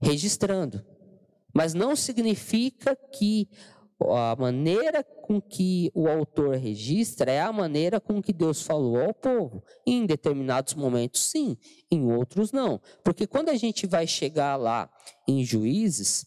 registrando. 0.01 0.85
Mas 1.53 1.73
não 1.73 1.95
significa 1.95 2.97
que 3.13 3.49
a 3.99 4.36
maneira 4.38 5.03
com 5.03 5.39
que 5.41 5.89
o 5.93 6.08
autor 6.08 6.55
registra 6.58 7.31
é 7.31 7.41
a 7.41 7.51
maneira 7.51 7.99
com 7.99 8.21
que 8.21 8.34
Deus 8.34 8.62
falou 8.62 8.99
ao 8.99 9.13
povo. 9.13 9.63
Em 9.86 10.05
determinados 10.05 10.73
momentos, 10.73 11.21
sim, 11.21 11.58
em 11.89 12.12
outros, 12.12 12.51
não. 12.51 12.81
Porque 13.03 13.25
quando 13.25 13.49
a 13.49 13.55
gente 13.55 13.88
vai 13.88 14.05
chegar 14.05 14.58
lá 14.58 14.89
em 15.27 15.43
juízes, 15.43 16.25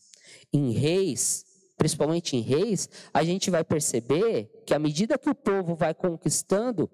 em 0.53 0.71
reis, 0.73 1.45
principalmente 1.77 2.37
em 2.37 2.41
reis, 2.41 2.89
a 3.13 3.23
gente 3.23 3.51
vai 3.51 3.63
perceber 3.63 4.63
que 4.67 4.75
à 4.75 4.79
medida 4.79 5.19
que 5.19 5.29
o 5.29 5.35
povo 5.35 5.75
vai 5.75 5.93
conquistando 5.93 6.91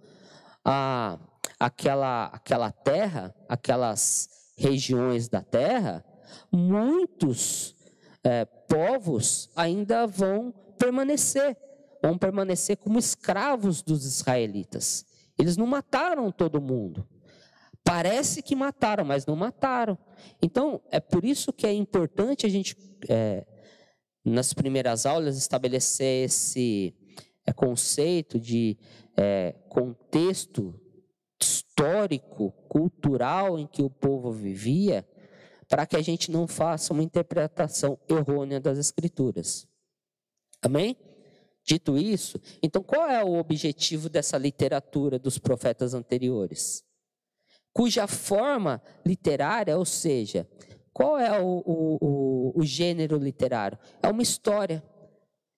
a, 0.64 1.18
aquela, 1.58 2.26
aquela 2.26 2.72
terra, 2.72 3.34
aquelas 3.48 4.28
regiões 4.56 5.28
da 5.28 5.40
terra, 5.40 6.04
muitos 6.50 7.74
é, 8.24 8.44
povos 8.44 9.50
ainda 9.54 10.06
vão 10.06 10.52
permanecer, 10.78 11.56
vão 12.02 12.18
permanecer 12.18 12.76
como 12.76 12.98
escravos 12.98 13.82
dos 13.82 14.04
israelitas. 14.04 15.04
Eles 15.38 15.56
não 15.56 15.66
mataram 15.66 16.30
todo 16.30 16.60
mundo. 16.60 17.06
Parece 17.82 18.42
que 18.42 18.56
mataram, 18.56 19.04
mas 19.04 19.26
não 19.26 19.36
mataram. 19.36 19.98
Então, 20.40 20.80
é 20.90 21.00
por 21.00 21.24
isso 21.24 21.52
que 21.52 21.66
é 21.66 21.72
importante 21.72 22.46
a 22.46 22.48
gente, 22.48 22.76
é, 23.08 23.46
nas 24.24 24.54
primeiras 24.54 25.04
aulas, 25.04 25.36
estabelecer 25.36 26.24
esse 26.24 26.94
é, 27.46 27.52
conceito 27.52 28.40
de 28.40 28.78
é, 29.16 29.54
contexto 29.68 30.80
histórico, 31.40 32.52
cultural 32.68 33.58
em 33.58 33.66
que 33.66 33.82
o 33.82 33.90
povo 33.90 34.30
vivia, 34.30 35.06
para 35.68 35.84
que 35.84 35.96
a 35.96 36.02
gente 36.02 36.30
não 36.30 36.46
faça 36.46 36.92
uma 36.92 37.02
interpretação 37.02 37.98
errônea 38.08 38.60
das 38.60 38.78
Escrituras. 38.78 39.66
Amém? 40.64 40.96
Dito 41.62 41.96
isso, 41.96 42.38
então 42.62 42.82
qual 42.82 43.08
é 43.08 43.24
o 43.24 43.38
objetivo 43.38 44.10
dessa 44.10 44.36
literatura 44.36 45.18
dos 45.18 45.38
profetas 45.38 45.94
anteriores? 45.94 46.84
Cuja 47.72 48.06
forma 48.06 48.82
literária, 49.04 49.76
ou 49.78 49.84
seja, 49.84 50.48
qual 50.92 51.18
é 51.18 51.40
o, 51.40 51.62
o, 51.66 51.98
o, 52.00 52.60
o 52.60 52.64
gênero 52.64 53.16
literário? 53.18 53.78
É 54.02 54.08
uma 54.08 54.22
história. 54.22 54.82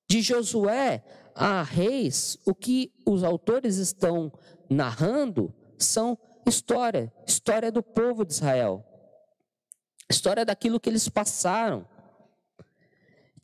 De 0.09 0.23
Josué 0.23 1.05
a 1.35 1.63
Reis, 1.63 2.39
o 2.47 2.55
que 2.55 2.93
os 3.05 3.25
autores 3.25 3.77
estão 3.77 4.33
narrando 4.71 5.53
são 5.77 6.17
história, 6.47 7.13
história 7.27 7.73
do 7.73 7.83
povo 7.83 8.25
de 8.25 8.33
Israel, 8.33 8.85
história 10.09 10.45
daquilo 10.45 10.79
que 10.79 10.89
eles 10.89 11.09
passaram. 11.09 11.87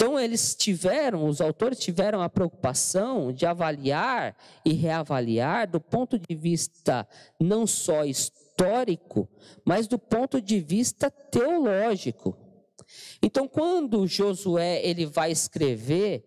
Então 0.03 0.19
eles 0.19 0.57
tiveram, 0.57 1.29
os 1.29 1.41
autores 1.41 1.79
tiveram 1.79 2.21
a 2.21 2.29
preocupação 2.29 3.33
de 3.33 3.47
avaliar 3.47 4.37
e 4.65 4.73
reavaliar 4.73 5.71
do 5.71 5.81
ponto 5.81 6.19
de 6.19 6.35
vista 6.35 7.07
não 7.41 7.69
só 7.69 8.05
histórico, 8.05 9.29
mas 9.65 9.87
do 9.87 10.01
ponto 10.01 10.41
de 10.41 10.59
vista 10.59 11.09
teológico. 11.09 12.37
Então, 13.23 13.47
quando 13.47 14.05
Josué 14.09 14.85
ele 14.85 15.07
vai 15.07 15.31
escrever 15.31 16.25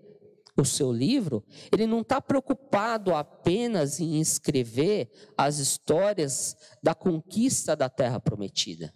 o 0.56 0.64
seu 0.64 0.90
livro, 0.90 1.44
ele 1.70 1.86
não 1.86 2.00
está 2.00 2.22
preocupado 2.22 3.14
apenas 3.14 4.00
em 4.00 4.22
escrever 4.22 5.12
as 5.38 5.58
histórias 5.58 6.56
da 6.82 6.96
conquista 6.96 7.76
da 7.76 7.90
terra 7.90 8.22
prometida. 8.22 8.94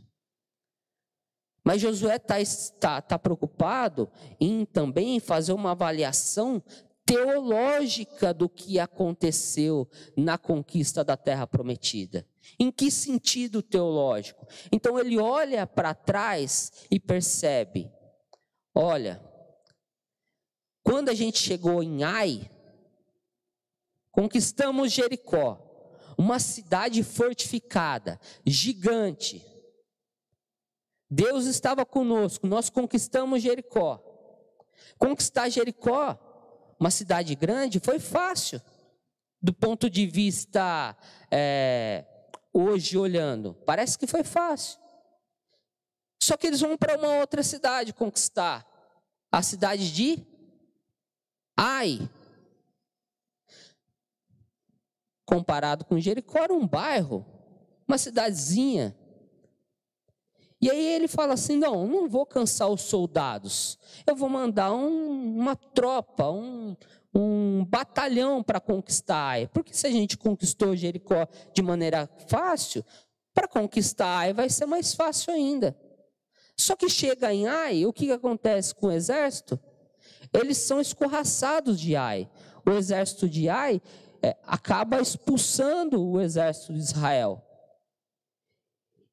Mas 1.70 1.84
Josué 1.84 2.16
está 2.16 2.38
tá, 2.80 3.00
tá 3.00 3.20
preocupado 3.20 4.10
em 4.40 4.66
também 4.66 5.20
fazer 5.20 5.54
uma 5.54 5.70
avaliação 5.70 6.64
teológica 7.06 8.34
do 8.34 8.50
que 8.50 8.80
aconteceu 8.80 9.88
na 10.18 10.36
conquista 10.36 11.04
da 11.04 11.16
terra 11.16 11.46
prometida. 11.46 12.26
Em 12.60 12.72
que 12.72 12.90
sentido 12.90 13.62
teológico? 13.62 14.48
Então 14.72 14.98
ele 14.98 15.20
olha 15.20 15.68
para 15.68 15.94
trás 15.94 16.72
e 16.90 17.00
percebe: 17.00 17.88
olha, 18.74 19.22
quando 20.82 21.10
a 21.10 21.14
gente 21.14 21.38
chegou 21.38 21.84
em 21.84 22.04
Ai, 22.04 22.50
conquistamos 24.12 24.92
Jericó, 24.92 25.94
uma 26.18 26.40
cidade 26.40 27.04
fortificada, 27.04 28.20
gigante. 28.44 29.46
Deus 31.10 31.46
estava 31.46 31.86
conosco, 31.86 32.46
nós 32.46 32.70
conquistamos 32.70 33.42
Jericó. 33.42 34.04
Conquistar 34.98 35.50
Jericó, 35.50 36.18
uma 36.80 36.92
cidade 36.92 37.34
grande, 37.36 37.80
foi 37.80 38.00
fácil. 38.00 38.62
Do 39.42 39.54
ponto 39.54 39.90
de 39.90 40.06
vista 40.06 40.96
é, 41.32 42.06
hoje 42.54 42.98
olhando, 42.98 43.54
parece 43.66 43.98
que 43.98 44.06
foi 44.06 44.24
fácil. 44.24 44.80
Só 46.22 46.36
que 46.36 46.48
eles 46.48 46.60
vão 46.60 46.78
para 46.78 46.98
uma 46.98 47.20
outra 47.20 47.42
cidade 47.42 47.94
conquistar 47.94 48.68
a 49.32 49.42
cidade 49.42 49.94
de 49.94 50.28
Ai. 51.62 52.10
Comparado 55.26 55.84
com 55.84 56.00
Jericó, 56.00 56.40
era 56.40 56.54
um 56.54 56.66
bairro, 56.66 57.26
uma 57.86 57.98
cidadezinha. 57.98 58.96
E 60.62 60.70
aí 60.70 60.94
ele 60.94 61.08
fala 61.08 61.34
assim: 61.34 61.58
não, 61.58 61.88
não 61.88 62.10
vou 62.10 62.26
cansar 62.26 62.70
os 62.70 62.82
soldados, 62.82 63.78
eu 64.06 64.16
vou 64.16 64.30
mandar 64.30 64.74
um, 64.74 65.38
uma 65.38 65.56
tropa, 65.56 66.30
um, 66.30 66.76
um 67.14 67.66
batalhão 67.66 68.44
para 68.44 68.60
conquistar 68.60 69.30
Ai. 69.30 69.48
Porque 69.48 69.74
se 69.74 69.88
a 69.88 69.92
gente 69.92 70.18
conquistou 70.18 70.76
Jericó 70.76 71.28
de 71.54 71.62
maneira 71.62 72.10
fácil, 72.28 72.84
para 73.34 73.48
conquistar 73.48 74.20
Ai 74.20 74.34
vai 74.34 74.50
ser 74.50 74.66
mais 74.66 74.94
fácil 74.94 75.34
ainda. 75.34 75.78
Só 76.58 76.76
que 76.76 76.90
chega 76.90 77.34
em 77.34 77.48
Ai, 77.48 77.86
o 77.86 77.94
que, 77.94 78.08
que 78.08 78.12
acontece 78.12 78.76
com 78.76 78.88
o 78.88 78.92
exército? 78.92 79.60
eles 80.34 80.58
são 80.58 80.80
escorraçados 80.80 81.80
de 81.80 81.96
Ai. 81.96 82.30
O 82.66 82.72
exército 82.72 83.28
de 83.28 83.50
Ai 83.50 83.82
é, 84.22 84.36
acaba 84.46 85.02
expulsando 85.02 86.06
o 86.06 86.20
exército 86.20 86.74
de 86.74 86.80
Israel. 86.80 87.44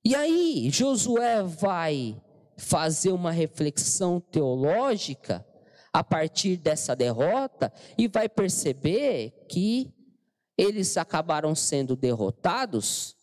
E 0.07 0.15
aí, 0.15 0.71
Josué 0.71 1.43
vai 1.43 2.17
fazer 2.57 3.11
uma 3.11 3.33
reflexão 3.33 4.21
teológica 4.21 5.45
a 5.93 6.05
partir 6.05 6.57
dessa 6.59 6.95
derrota 6.95 7.73
e 7.99 8.07
vai 8.07 8.29
perceber 8.29 9.33
que 9.49 9.93
eles 10.57 10.97
acabaram 10.97 11.57
sendo 11.57 11.97
derrotados 11.97 13.17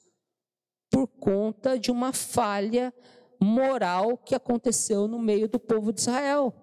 por 0.91 1.07
conta 1.07 1.79
de 1.79 1.89
uma 1.89 2.11
falha 2.11 2.93
moral 3.41 4.17
que 4.17 4.35
aconteceu 4.35 5.07
no 5.07 5.19
meio 5.19 5.47
do 5.47 5.61
povo 5.61 5.93
de 5.93 6.01
Israel. 6.01 6.53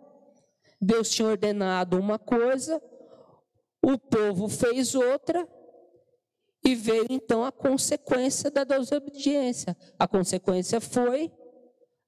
Deus 0.79 1.09
tinha 1.09 1.29
ordenado 1.29 1.99
uma 1.99 2.19
coisa, 2.19 2.79
o 3.83 3.97
povo 3.97 4.51
fez 4.51 4.95
outra, 4.95 5.49
e 6.64 6.75
veio 6.75 7.07
então 7.09 7.44
a 7.44 7.51
consequência 7.51 8.51
da 8.51 8.64
desobediência. 8.64 9.77
A 9.99 10.07
consequência 10.07 10.81
foi 10.81 11.33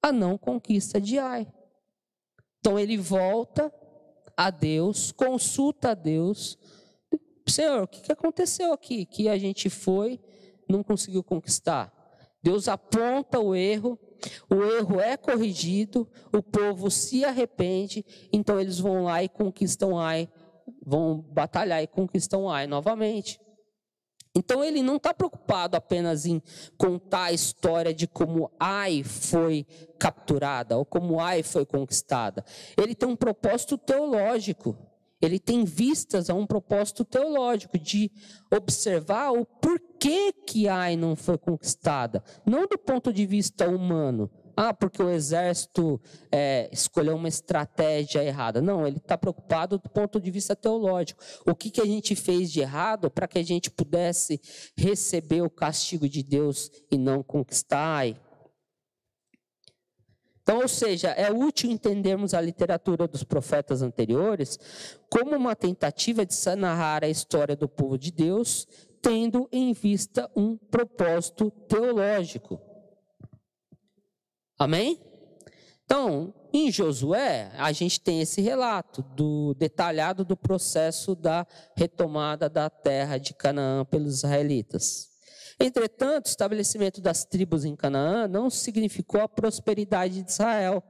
a 0.03 0.13
não 0.13 0.37
conquista 0.37 1.01
de 1.01 1.19
Ai. 1.19 1.47
Então 2.59 2.79
ele 2.79 2.97
volta 2.97 3.73
a 4.37 4.51
Deus, 4.51 5.13
consulta 5.13 5.91
a 5.91 5.95
Deus. 5.95 6.59
Senhor, 7.47 7.83
o 7.83 7.89
que 7.89 8.13
aconteceu 8.13 8.73
aqui? 8.73 9.05
Que 9.05 9.29
a 9.29 9.39
gente 9.39 9.69
foi, 9.69 10.21
não 10.69 10.83
conseguiu 10.83 11.23
conquistar. 11.23 11.93
Deus 12.43 12.69
aponta 12.69 13.39
o 13.39 13.55
erro, 13.55 13.99
o 14.51 14.63
erro 14.63 15.01
é 15.01 15.17
corrigido, 15.17 16.09
o 16.33 16.43
povo 16.43 16.91
se 16.91 17.25
arrepende, 17.25 18.05
então 18.33 18.61
eles 18.61 18.79
vão 18.79 19.05
lá 19.05 19.23
e 19.23 19.29
conquistam 19.29 19.99
Ai, 19.99 20.29
vão 20.85 21.19
batalhar 21.19 21.83
e 21.83 21.87
conquistam 21.87 22.51
Ai 22.51 22.67
novamente. 22.67 23.41
Então 24.35 24.65
ele 24.65 24.83
não 24.83 24.97
está 24.97 25.13
preocupado 25.13 25.77
apenas 25.77 26.25
em 26.25 26.43
contar 26.79 27.25
a 27.25 27.33
história 27.33 27.93
de 27.93 28.07
como 28.07 28.51
Ai 28.59 29.03
foi 29.03 29.67
capturada 29.99 30.79
ou 30.79 30.87
como 30.87 31.21
Ai 31.21 31.43
foi 31.43 31.67
conquistada. 31.67 32.45
Ele 32.77 32.95
tem 32.95 33.09
um 33.09 33.17
propósito 33.17 33.77
teológico. 33.77 34.77
Ele 35.21 35.39
tem 35.39 35.65
vistas 35.65 36.29
a 36.29 36.35
um 36.35 36.47
propósito 36.47 37.05
teológico 37.05 37.79
de 37.79 38.11
observar 38.53 39.31
o 39.31 39.45
porquê 39.45 40.33
que 40.33 40.67
Ai 40.67 40.97
não 40.97 41.15
foi 41.15 41.39
conquistada, 41.39 42.25
não 42.45 42.67
do 42.67 42.77
ponto 42.77 43.13
de 43.13 43.25
vista 43.25 43.69
humano. 43.69 44.29
Ah, 44.57 44.75
porque 44.75 45.03
o 45.03 45.09
exército 45.09 46.01
é, 46.31 46.69
escolheu 46.71 47.17
uma 47.17 47.29
estratégia 47.29 48.23
errada. 48.23 48.61
Não, 48.61 48.87
ele 48.87 48.99
está 48.99 49.17
preocupado 49.17 49.79
do 49.79 49.89
ponto 49.89 50.21
de 50.21 50.31
vista 50.31 50.55
teológico. 50.55 51.23
O 51.47 51.55
que, 51.55 51.71
que 51.71 51.81
a 51.81 51.87
gente 51.87 52.15
fez 52.15 52.53
de 52.53 52.61
errado 52.61 53.11
para 53.11 53.27
que 53.27 53.39
a 53.39 53.43
gente 53.43 53.71
pudesse 53.71 54.41
receber 54.77 55.43
o 55.43 55.51
castigo 55.51 56.09
de 56.09 56.23
Deus 56.23 56.71
e 56.91 56.99
não 56.99 57.23
conquistar? 57.23 58.07
Então, 60.43 60.59
ou 60.61 60.69
seja, 60.69 61.11
é 61.11 61.31
útil 61.31 61.71
entendermos 61.71 62.35
a 62.35 62.41
literatura 62.41 63.07
dos 63.07 63.23
profetas 63.23 63.81
anteriores 63.81 64.59
como 65.09 65.37
uma 65.37 65.55
tentativa 65.55 66.27
de 66.27 66.35
narrar 66.57 67.05
a 67.05 67.09
história 67.09 67.55
do 67.55 67.69
povo 67.69 67.97
de 67.97 68.11
Deus, 68.11 68.67
tendo 69.01 69.49
em 69.53 69.73
vista 69.73 70.31
um 70.37 70.57
propósito 70.57 71.51
teológico. 71.69 72.72
Amém? 74.63 74.97
Então, 75.85 76.33
em 76.53 76.71
Josué, 76.71 77.51
a 77.59 77.73
gente 77.73 78.01
tem 78.01 78.21
esse 78.21 78.41
relato 78.41 79.03
do 79.03 79.55
detalhado 79.55 80.25
do 80.25 80.37
processo 80.37 81.17
da 81.17 81.45
retomada 81.77 82.49
da 82.49 82.71
terra 82.71 83.19
de 83.19 83.35
Canaã 83.35 83.85
pelos 83.85 84.19
israelitas. 84.19 85.09
Entretanto, 85.59 86.27
o 86.27 86.29
estabelecimento 86.29 87.01
das 87.01 87.25
tribos 87.25 87.65
em 87.65 87.75
Canaã 87.75 88.29
não 88.29 88.49
significou 88.49 89.21
a 89.21 89.29
prosperidade 89.29 90.23
de 90.23 90.31
Israel 90.31 90.81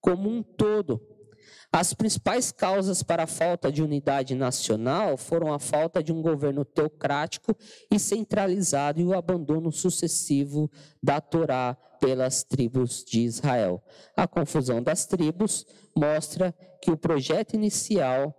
como 0.00 0.30
um 0.30 0.40
todo. 0.40 1.00
As 1.76 1.92
principais 1.92 2.52
causas 2.52 3.02
para 3.02 3.24
a 3.24 3.26
falta 3.26 3.72
de 3.72 3.82
unidade 3.82 4.32
nacional 4.36 5.16
foram 5.16 5.52
a 5.52 5.58
falta 5.58 6.00
de 6.00 6.12
um 6.12 6.22
governo 6.22 6.64
teocrático 6.64 7.52
e 7.90 7.98
centralizado 7.98 9.00
e 9.00 9.04
o 9.04 9.12
abandono 9.12 9.72
sucessivo 9.72 10.70
da 11.02 11.20
Torá 11.20 11.74
pelas 11.98 12.44
tribos 12.44 13.04
de 13.04 13.22
Israel. 13.22 13.82
A 14.16 14.24
confusão 14.24 14.80
das 14.80 15.04
tribos 15.04 15.66
mostra 15.96 16.52
que 16.80 16.92
o 16.92 16.96
projeto 16.96 17.54
inicial 17.54 18.32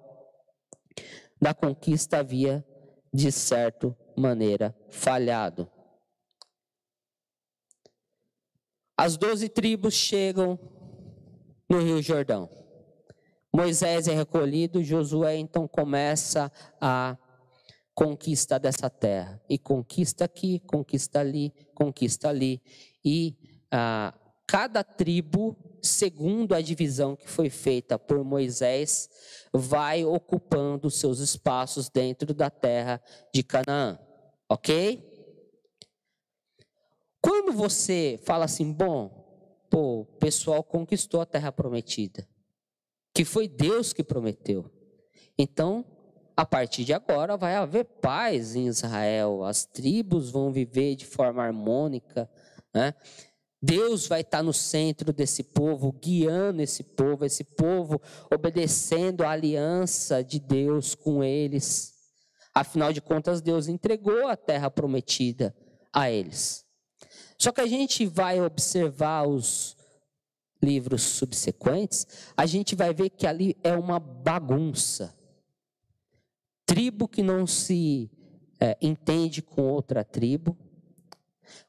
da 1.42 1.54
conquista 1.54 2.20
havia, 2.20 2.66
de 3.14 3.34
certo 3.34 3.94
maneira 4.16 4.74
falhado. 4.90 5.70
As 8.96 9.18
doze 9.18 9.50
tribos 9.50 9.94
chegam 9.94 10.58
no 11.70 11.82
Rio 11.82 12.02
Jordão. 12.02 12.64
Moisés 13.56 14.10
é 14.10 14.14
recolhido, 14.14 14.84
Josué 14.84 15.38
então 15.38 15.66
começa 15.66 16.52
a 16.82 17.18
conquista 17.94 18.60
dessa 18.60 18.90
terra. 18.90 19.42
E 19.48 19.58
conquista 19.58 20.26
aqui, 20.26 20.60
conquista 20.60 21.22
ali, 21.22 21.54
conquista 21.74 22.28
ali. 22.28 22.62
E 23.04 23.34
ah, 23.72 24.14
cada 24.46 24.84
tribo, 24.84 25.56
segundo 25.82 26.54
a 26.54 26.60
divisão 26.60 27.16
que 27.16 27.30
foi 27.30 27.50
feita 27.50 27.98
por 27.98 28.22
Moisés, 28.26 29.10
vai 29.54 30.04
ocupando 30.04 30.92
seus 30.92 31.20
espaços 31.20 31.90
dentro 31.90 32.34
da 32.34 32.50
terra 32.50 33.02
de 33.34 33.42
Canaã. 33.42 33.98
Ok? 34.50 35.02
Quando 37.22 37.54
você 37.54 38.20
fala 38.26 38.44
assim, 38.44 38.70
bom, 38.74 39.64
pô, 39.70 40.02
o 40.02 40.06
pessoal 40.06 40.62
conquistou 40.62 41.22
a 41.22 41.26
terra 41.26 41.54
prometida. 41.54 42.28
Que 43.16 43.24
foi 43.24 43.48
Deus 43.48 43.94
que 43.94 44.04
prometeu. 44.04 44.70
Então, 45.38 45.86
a 46.36 46.46
partir 46.46 46.84
de 46.84 46.94
agora 46.94 47.38
vai 47.38 47.56
haver 47.56 47.86
paz 47.86 48.58
em 48.58 48.68
Israel, 48.68 49.46
as 49.46 49.66
tribos 49.66 50.30
vão 50.30 50.52
viver 50.52 50.98
de 50.98 51.06
forma 51.06 51.42
harmônica, 51.42 52.30
né? 52.74 52.94
Deus 53.62 54.06
vai 54.06 54.20
estar 54.20 54.44
no 54.44 54.54
centro 54.54 55.14
desse 55.14 55.44
povo, 55.44 55.94
guiando 55.94 56.62
esse 56.62 56.84
povo, 56.84 57.24
esse 57.24 57.44
povo 57.44 58.02
obedecendo 58.32 59.24
a 59.24 59.30
aliança 59.32 60.22
de 60.22 60.38
Deus 60.38 60.94
com 60.94 61.24
eles. 61.24 61.94
Afinal 62.54 62.92
de 62.92 63.02
contas, 63.02 63.42
Deus 63.42 63.70
entregou 63.70 64.28
a 64.28 64.36
terra 64.36 64.70
prometida 64.70 65.56
a 65.92 66.12
eles. 66.12 66.66
Só 67.40 67.54
que 67.54 67.62
a 67.62 67.66
gente 67.66 68.06
vai 68.06 68.42
observar 68.42 69.26
os 69.28 69.75
livros 70.66 71.04
subsequentes, 71.04 72.08
a 72.36 72.46
gente 72.46 72.76
vai 72.76 72.94
ver 72.94 73.12
que 73.12 73.28
ali 73.28 73.56
é 73.64 73.74
uma 73.74 74.00
bagunça. 74.00 75.16
Tribo 76.66 77.08
que 77.08 77.22
não 77.22 77.46
se 77.46 78.10
é, 78.60 78.78
entende 78.82 79.42
com 79.42 79.62
outra 79.62 80.04
tribo. 80.04 80.58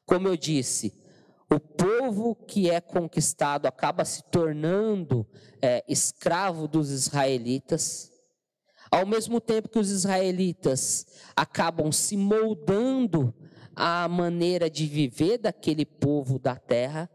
Como 0.05 0.27
eu 0.27 0.35
disse, 0.35 0.93
o 1.49 1.59
povo 1.59 2.35
que 2.35 2.69
é 2.69 2.81
conquistado 2.81 3.67
acaba 3.67 4.03
se 4.03 4.23
tornando 4.23 5.25
é, 5.61 5.83
escravo 5.87 6.67
dos 6.67 6.89
israelitas, 6.89 8.11
ao 8.91 9.05
mesmo 9.05 9.39
tempo 9.39 9.69
que 9.69 9.79
os 9.79 9.89
israelitas 9.89 11.05
acabam 11.35 11.91
se 11.91 12.17
moldando 12.17 13.33
à 13.75 14.07
maneira 14.07 14.69
de 14.69 14.85
viver 14.87 15.37
daquele 15.37 15.85
povo 15.85 16.39
da 16.39 16.55
terra, 16.55 17.09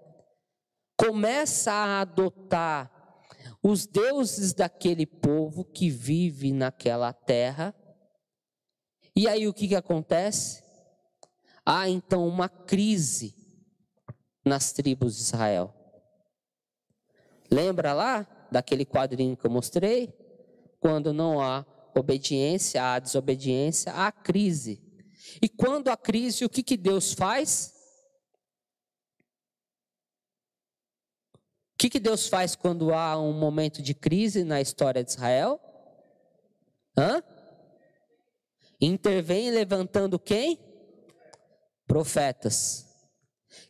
começa 1.04 1.72
a 1.72 2.00
adotar 2.02 2.88
os 3.60 3.86
deuses 3.86 4.52
daquele 4.52 5.04
povo 5.04 5.64
que 5.64 5.90
vive 5.90 6.52
naquela 6.52 7.12
terra. 7.12 7.74
E 9.14 9.26
aí 9.26 9.48
o 9.48 9.52
que, 9.52 9.66
que 9.66 9.74
acontece? 9.74 10.62
Há 11.66 11.88
então 11.88 12.24
uma 12.26 12.48
crise 12.48 13.34
nas 14.44 14.72
tribos 14.72 15.16
de 15.16 15.22
Israel. 15.22 15.74
Lembra 17.50 17.92
lá 17.92 18.48
daquele 18.52 18.84
quadrinho 18.84 19.36
que 19.36 19.44
eu 19.44 19.50
mostrei? 19.50 20.14
Quando 20.78 21.12
não 21.12 21.40
há 21.40 21.66
obediência, 21.96 22.80
há 22.80 23.00
desobediência, 23.00 23.92
há 23.92 24.12
crise. 24.12 24.80
E 25.42 25.48
quando 25.48 25.88
há 25.88 25.96
crise, 25.96 26.44
o 26.44 26.48
que, 26.48 26.62
que 26.62 26.76
Deus 26.76 27.12
faz? 27.12 27.81
Que, 31.82 31.90
que 31.90 32.00
Deus 32.00 32.28
faz 32.28 32.54
quando 32.54 32.94
há 32.94 33.18
um 33.18 33.32
momento 33.32 33.82
de 33.82 33.92
crise 33.92 34.44
na 34.44 34.60
história 34.60 35.02
de 35.02 35.10
Israel? 35.10 35.60
Hã? 36.96 37.22
Intervém 38.80 39.50
levantando 39.50 40.18
quem? 40.18 40.58
Profetas 41.86 42.92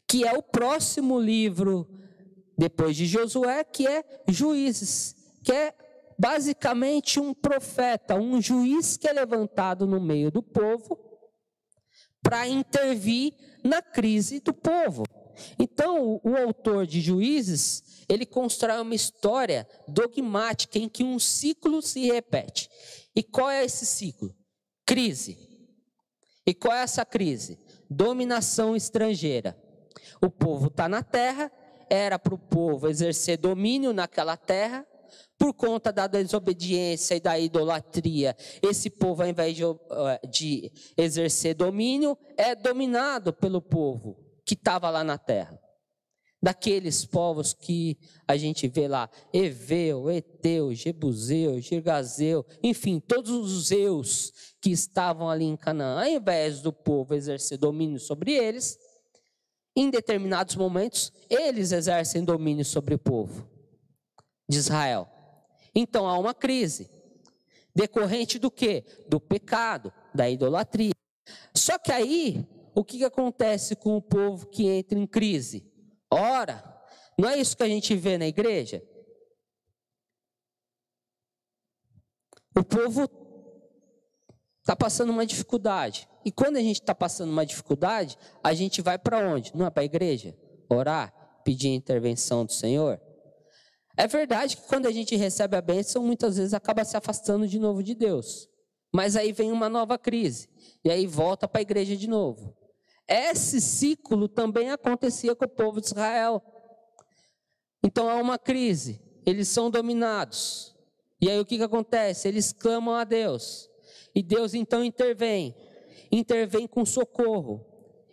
que 0.07 0.27
é 0.27 0.33
o 0.35 0.43
próximo 0.43 1.19
livro 1.19 1.89
depois 2.59 2.95
de 2.95 3.07
Josué, 3.07 3.65
que 3.65 3.87
é 3.87 4.05
Juízes, 4.29 5.17
que 5.43 5.51
é 5.51 5.75
basicamente 6.19 7.19
um 7.19 7.33
profeta, 7.33 8.15
um 8.15 8.39
juiz 8.39 8.99
que 8.99 9.09
é 9.09 9.13
levantado 9.15 9.87
no 9.87 9.99
meio 9.99 10.31
do 10.31 10.43
povo 10.43 10.99
para 12.23 12.47
intervir 12.47 13.33
na 13.65 13.81
crise 13.81 14.39
do 14.39 14.53
povo. 14.53 15.03
Então, 15.59 16.21
o 16.23 16.37
autor 16.37 16.87
de 16.87 17.01
Juízes, 17.01 18.05
ele 18.09 18.27
constrói 18.27 18.81
uma 18.81 18.95
história 18.95 19.67
dogmática 19.89 20.79
em 20.79 20.89
que 20.89 21.03
um 21.03 21.19
ciclo 21.19 21.81
se 21.83 22.07
repete. 22.07 22.69
E 23.15 23.23
qual 23.23 23.51
é 23.51 23.65
esse 23.65 23.87
ciclo? 23.87 24.35
Crise. 24.87 25.39
E 26.47 26.55
qual 26.55 26.75
é 26.75 26.83
essa 26.83 27.05
crise? 27.05 27.59
Dominação 27.89 28.75
estrangeira. 28.75 29.57
O 30.21 30.31
povo 30.31 30.67
está 30.67 30.89
na 30.89 31.03
terra, 31.03 31.51
era 31.89 32.19
para 32.19 32.35
o 32.35 32.39
povo 32.39 32.89
exercer 32.89 33.37
domínio 33.37 33.93
naquela 33.93 34.37
terra, 34.37 34.87
por 35.39 35.53
conta 35.53 35.93
da 35.93 36.07
desobediência 36.07 37.17
e 37.17 37.21
da 37.21 37.39
idolatria, 37.39 38.37
esse 38.63 38.89
povo, 38.89 39.23
ao 39.23 39.29
invés 39.29 39.57
de, 39.57 39.65
eh, 39.65 40.21
de 40.31 40.73
exercer 40.97 41.55
domínio, 41.55 42.17
é 42.37 42.55
dominado 42.55 43.33
pelo 43.33 43.61
povo 43.61 44.32
que 44.45 44.55
estava 44.55 44.91
lá 44.91 45.05
na 45.05 45.19
terra. 45.19 45.59
Daqueles 46.43 47.05
povos 47.05 47.53
que 47.53 47.97
a 48.27 48.37
gente 48.37 48.67
vê 48.67 48.89
lá, 48.89 49.09
Eveu, 49.33 50.11
Eteu, 50.11 50.75
Jebuseu, 50.75 51.61
Girgazeu, 51.61 52.45
enfim, 52.63 52.99
todos 52.99 53.31
os 53.31 53.71
eus 53.71 54.33
que 54.61 54.71
estavam 54.71 55.31
ali 55.31 55.45
em 55.45 55.57
Canaã, 55.57 56.01
ao 56.01 56.09
invés 56.09 56.61
do 56.61 56.73
povo 56.73 57.15
exercer 57.15 57.59
domínio 57.59 58.01
sobre 58.01 58.33
eles, 58.33 58.77
em 59.77 59.89
determinados 59.89 60.57
momentos, 60.57 61.13
eles 61.31 61.71
exercem 61.71 62.25
domínio 62.25 62.65
sobre 62.65 62.95
o 62.95 62.99
povo 62.99 63.49
de 64.49 64.59
Israel. 64.59 65.09
Então 65.75 66.07
há 66.07 66.19
uma 66.19 66.35
crise. 66.35 66.91
Decorrente 67.75 68.39
do 68.39 68.51
quê? 68.51 68.85
Do 69.09 69.19
pecado, 69.19 69.93
da 70.15 70.29
idolatria. 70.29 70.93
Só 71.55 71.79
que 71.79 71.91
aí, 71.91 72.47
o 72.75 72.85
que, 72.85 73.05
acontece 73.05 73.77
com 73.77 73.97
o 73.97 74.03
povo 74.03 74.47
que 74.47 74.69
entra 74.69 74.99
em 74.99 75.07
crise? 75.07 75.71
Ora, 76.11 76.63
não 77.19 77.29
é 77.29 77.39
isso 77.39 77.57
que 77.57 77.63
a 77.63 77.69
gente 77.69 77.95
vê 77.95 78.17
na 78.17 78.27
igreja? 78.27 78.83
O 82.57 82.63
povo 82.63 83.09
está 84.61 84.77
passando 84.77 85.11
uma 85.11 85.27
dificuldade. 85.27 86.09
E 86.25 86.31
quando 86.31 86.57
a 86.57 86.61
gente 86.61 86.81
está 86.81 86.95
passando 86.95 87.31
uma 87.31 87.45
dificuldade, 87.45 88.17
a 88.43 88.55
gente 88.55 88.81
vai 88.81 88.99
para 88.99 89.19
onde? 89.19 89.55
Não 89.55 89.67
é 89.67 89.71
para 89.71 89.83
a 89.83 89.87
igreja? 89.87 90.37
Orar? 90.69 91.13
Pedir 91.45 91.69
a 91.69 91.75
intervenção 91.75 92.45
do 92.45 92.53
Senhor? 92.53 93.01
É 93.97 94.07
verdade 94.07 94.57
que 94.57 94.67
quando 94.69 94.87
a 94.87 94.93
gente 94.93 95.17
recebe 95.17 95.57
a 95.57 95.61
bênção, 95.61 96.03
muitas 96.03 96.37
vezes 96.37 96.55
acaba 96.55 96.85
se 96.85 96.97
afastando 96.97 97.47
de 97.47 97.59
novo 97.59 97.83
de 97.83 97.95
Deus. 97.95 98.49
Mas 98.95 99.17
aí 99.17 99.33
vem 99.33 99.51
uma 99.51 99.69
nova 99.69 99.99
crise. 99.99 100.49
E 100.85 100.91
aí 100.91 101.07
volta 101.07 101.49
para 101.49 101.61
a 101.61 101.63
igreja 101.63 101.97
de 101.97 102.07
novo. 102.07 102.55
Esse 103.09 103.61
ciclo 103.61 104.29
também 104.29 104.71
acontecia 104.71 105.35
com 105.35 105.45
o 105.45 105.49
povo 105.49 105.81
de 105.81 105.89
Israel. 105.89 106.43
Então 107.83 108.09
há 108.09 108.17
uma 108.17 108.39
crise. 108.39 109.01
Eles 109.27 109.49
são 109.49 109.71
dominados. 109.71 110.75
E 111.21 111.31
aí 111.31 111.39
o 111.39 111.45
que, 111.45 111.57
que 111.57 111.63
acontece? 111.63 112.29
Eles 112.29 112.53
clamam 112.53 112.95
a 112.95 113.05
Deus. 113.05 113.69
E 114.15 114.23
Deus 114.23 114.55
então 114.55 114.85
intervém 114.85 115.55
intervém 116.13 116.67
com 116.67 116.85
socorro. 116.85 117.67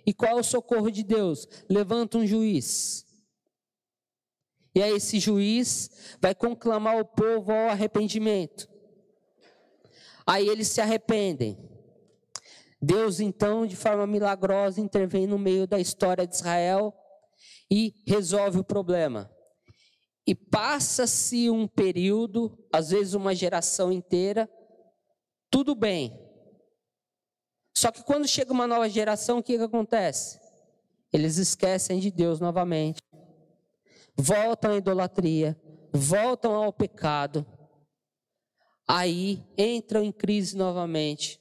E 0.06 0.14
qual 0.14 0.38
é 0.38 0.40
o 0.40 0.44
socorro 0.44 0.90
de 0.90 1.04
Deus? 1.04 1.48
Levanta 1.70 2.18
um 2.18 2.26
juiz. 2.26 3.06
E 4.74 4.82
aí 4.82 4.94
esse 4.94 5.20
juiz 5.20 6.18
vai 6.22 6.34
conclamar 6.34 7.00
o 7.00 7.06
povo 7.06 7.52
ao 7.52 7.70
arrependimento. 7.70 8.68
Aí 10.26 10.48
eles 10.48 10.70
se 10.70 10.80
arrependem. 10.80 11.58
Deus 12.82 13.20
então, 13.20 13.66
de 13.66 13.76
forma 13.76 14.08
milagrosa, 14.08 14.80
intervém 14.80 15.28
no 15.28 15.38
meio 15.38 15.68
da 15.68 15.80
história 15.80 16.26
de 16.26 16.36
Israel 16.36 16.94
e 17.70 17.94
resolve 18.08 18.60
o 18.60 18.64
problema. 18.64 19.30
E 20.26 20.34
passa-se 20.34 21.50
um 21.50 21.68
período, 21.68 22.58
às 22.72 22.92
vezes 22.92 23.14
uma 23.14 23.36
geração 23.36 23.92
inteira, 23.92 24.50
tudo 25.50 25.76
bem. 25.76 26.18
Só 27.76 27.92
que 27.92 28.04
quando 28.04 28.28
chega 28.28 28.54
uma 28.54 28.68
nova 28.68 28.88
geração, 28.90 29.40
o 29.40 29.44
que, 29.44 29.58
que 29.58 29.64
acontece? 29.64 30.40
Eles 31.12 31.38
esquecem 31.38 32.00
de 32.00 32.12
Deus 32.12 32.40
novamente, 32.40 33.02
voltam 34.16 34.72
à 34.72 34.78
idolatria, 34.78 35.60
voltam 35.92 36.54
ao 36.54 36.72
pecado, 36.72 37.46
aí 38.88 39.44
entram 39.58 40.04
em 40.04 40.12
crise 40.12 40.56
novamente, 40.56 41.39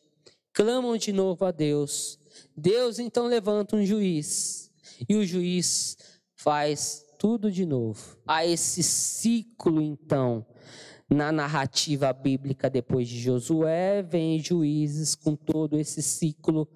clamam 0.58 0.96
de 0.96 1.12
novo 1.12 1.44
a 1.44 1.52
Deus. 1.52 2.18
Deus 2.56 2.98
então 2.98 3.28
levanta 3.28 3.76
um 3.76 3.86
juiz, 3.86 4.72
e 5.08 5.14
o 5.14 5.24
juiz 5.24 5.96
faz 6.34 7.04
tudo 7.16 7.48
de 7.48 7.64
novo. 7.64 8.18
Há 8.26 8.44
esse 8.44 8.82
ciclo 8.82 9.80
então 9.80 10.44
na 11.08 11.30
narrativa 11.30 12.12
bíblica 12.12 12.68
depois 12.68 13.08
de 13.08 13.20
Josué, 13.20 14.02
vem 14.02 14.40
juízes 14.40 15.14
com 15.14 15.36
todo 15.36 15.78
esse 15.78 16.02
ciclo 16.02 16.68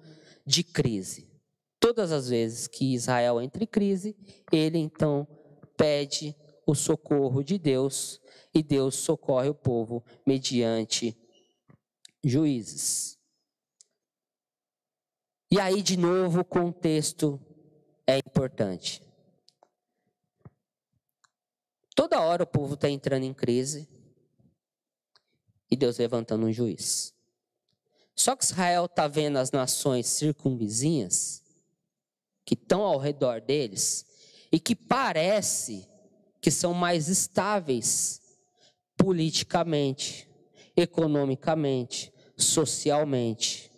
de 0.45 0.63
crise. 0.63 1.29
Todas 1.77 2.13
as 2.13 2.29
vezes 2.29 2.67
que 2.67 2.93
Israel 2.93 3.41
entra 3.41 3.65
em 3.65 3.67
crise, 3.67 4.15
ele 4.49 4.77
então 4.77 5.27
pede 5.75 6.33
o 6.65 6.73
socorro 6.73 7.43
de 7.43 7.59
Deus 7.59 8.21
e 8.55 8.63
Deus 8.63 8.95
socorre 8.95 9.49
o 9.49 9.53
povo 9.53 10.01
mediante 10.25 11.17
juízes. 12.23 13.21
E 15.53 15.59
aí, 15.59 15.83
de 15.83 15.97
novo, 15.97 16.39
o 16.39 16.43
contexto 16.43 17.39
é 18.07 18.17
importante. 18.17 19.03
Toda 21.95 22.19
hora 22.21 22.41
o 22.41 22.47
povo 22.47 22.73
está 22.73 22.89
entrando 22.89 23.25
em 23.25 23.35
crise, 23.35 23.87
e 25.69 25.75
Deus 25.75 25.99
levantando 25.99 26.47
um 26.47 26.51
juiz. 26.51 27.13
Só 28.15 28.35
que 28.35 28.43
Israel 28.43 28.85
está 28.85 29.07
vendo 29.07 29.37
as 29.37 29.51
nações 29.51 30.07
circunvizinhas, 30.07 31.43
que 32.43 32.55
estão 32.55 32.81
ao 32.81 32.97
redor 32.97 33.39
deles, 33.39 34.07
e 34.51 34.59
que 34.59 34.75
parece 34.75 35.87
que 36.41 36.49
são 36.49 36.73
mais 36.73 37.09
estáveis 37.09 38.19
politicamente, 38.97 40.27
economicamente, 40.75 42.11
socialmente. 42.35 43.71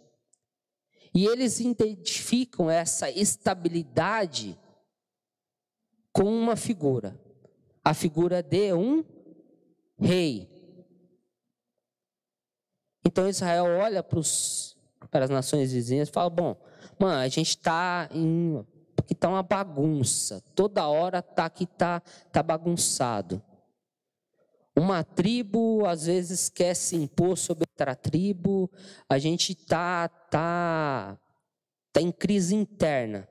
E 1.16 1.26
eles 1.26 1.61
identificam 1.61 2.70
essa 2.70 3.09
estabilidade 3.09 4.59
com 6.11 6.26
uma 6.26 6.57
figura, 6.57 7.18
a 7.82 7.93
figura 7.93 8.43
de 8.43 8.74
um 8.74 9.01
rei. 9.97 10.49
Então 13.05 13.30
Israel 13.30 13.66
olha 13.82 14.03
para, 14.03 15.24
as 15.24 15.30
nações 15.30 15.72
vizinhas 15.72 16.09
e 16.09 16.11
fala: 16.11 16.30
bom, 16.30 16.57
mano, 16.99 17.22
a 17.22 17.28
gente 17.30 17.49
está 17.49 18.09
em. 18.11 18.66
Aqui 18.97 19.13
está 19.13 19.30
uma 19.30 19.43
bagunça. 19.43 20.43
Toda 20.53 20.86
hora 20.86 21.22
tá 21.22 21.45
aqui 21.45 21.66
tá, 21.66 22.01
tá 22.30 22.43
bagunçado. 22.43 23.41
Uma 24.76 25.03
tribo 25.03 25.86
às 25.86 26.05
vezes 26.05 26.49
quer 26.49 26.76
se 26.76 26.97
impor 26.97 27.38
sobre 27.38 27.65
outra 27.69 27.95
tribo. 27.95 28.69
A 29.07 29.17
gente 29.17 29.55
tá 29.55 30.09
tá 30.09 31.17
tá 31.93 32.01
em 32.01 32.11
crise 32.11 32.53
interna. 32.53 33.28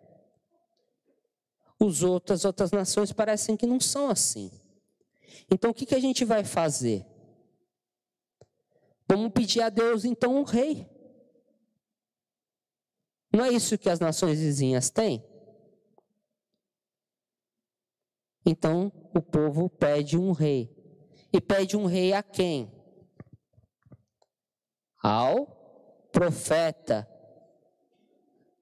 Os 1.78 2.02
outros, 2.02 2.40
as 2.40 2.44
outras 2.46 2.70
nações 2.70 3.12
parecem 3.12 3.56
que 3.58 3.66
não 3.66 3.78
são 3.78 4.08
assim. 4.08 4.50
Então 5.50 5.70
o 5.70 5.74
que, 5.74 5.84
que 5.84 5.94
a 5.94 6.00
gente 6.00 6.24
vai 6.24 6.44
fazer? 6.44 7.04
Vamos 9.06 9.32
pedir 9.32 9.60
a 9.60 9.68
Deus 9.68 10.04
então 10.06 10.36
um 10.36 10.44
rei. 10.44 10.88
Não 13.30 13.44
é 13.44 13.50
isso 13.50 13.76
que 13.76 13.90
as 13.90 14.00
nações 14.00 14.38
vizinhas 14.38 14.88
têm? 14.88 15.22
Então 18.46 18.90
o 19.14 19.20
povo 19.20 19.68
pede 19.68 20.16
um 20.16 20.32
rei. 20.32 20.73
E 21.34 21.40
pede 21.40 21.76
um 21.76 21.84
rei 21.84 22.12
a 22.12 22.22
quem? 22.22 22.72
Ao 25.02 26.06
profeta 26.12 27.08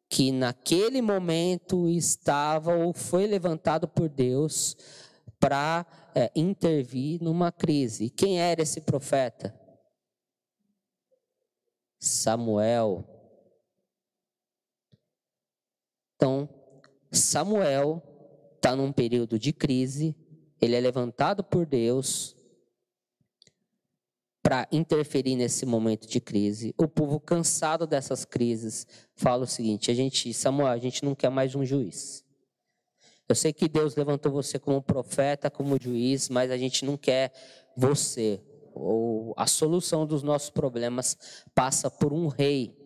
que 0.08 0.32
naquele 0.32 1.02
momento 1.02 1.86
estava 1.86 2.74
ou 2.74 2.94
foi 2.94 3.26
levantado 3.26 3.86
por 3.86 4.08
Deus 4.08 4.74
para 5.38 5.84
é, 6.14 6.32
intervir 6.34 7.22
numa 7.22 7.52
crise. 7.52 8.08
Quem 8.08 8.40
era 8.40 8.62
esse 8.62 8.80
profeta? 8.80 9.54
Samuel. 12.00 13.06
Então, 16.16 16.48
Samuel 17.10 18.02
está 18.56 18.74
num 18.74 18.90
período 18.90 19.38
de 19.38 19.52
crise, 19.52 20.16
ele 20.58 20.74
é 20.74 20.80
levantado 20.80 21.44
por 21.44 21.66
Deus 21.66 22.40
para 24.43 24.66
interferir 24.72 25.36
nesse 25.36 25.64
momento 25.64 26.09
de 26.09 26.20
crise. 26.20 26.74
O 26.76 26.88
povo 26.88 27.20
cansado 27.20 27.86
dessas 27.86 28.24
crises 28.24 28.86
fala 29.14 29.45
o 29.45 29.47
seguinte: 29.47 29.90
a 29.90 29.95
gente, 29.95 30.34
Samuel, 30.34 30.68
a 30.68 30.78
gente 30.78 31.05
não 31.05 31.14
quer 31.14 31.30
mais 31.30 31.55
um 31.55 31.64
juiz. 31.64 32.24
Eu 33.28 33.34
sei 33.36 33.53
que 33.53 33.68
Deus 33.68 33.95
levantou 33.95 34.32
você 34.32 34.59
como 34.59 34.82
profeta, 34.82 35.51
como 35.51 35.80
juiz, 35.80 36.28
mas 36.28 36.51
a 36.51 36.57
gente 36.57 36.84
não 36.84 36.97
quer 36.97 37.32
você. 37.76 38.43
Ou 38.74 39.32
a 39.36 39.47
solução 39.47 40.05
dos 40.07 40.22
nossos 40.22 40.51
problemas 40.51 41.16
passa 41.55 41.90
por 41.90 42.12
um 42.12 42.26
rei. 42.26 42.76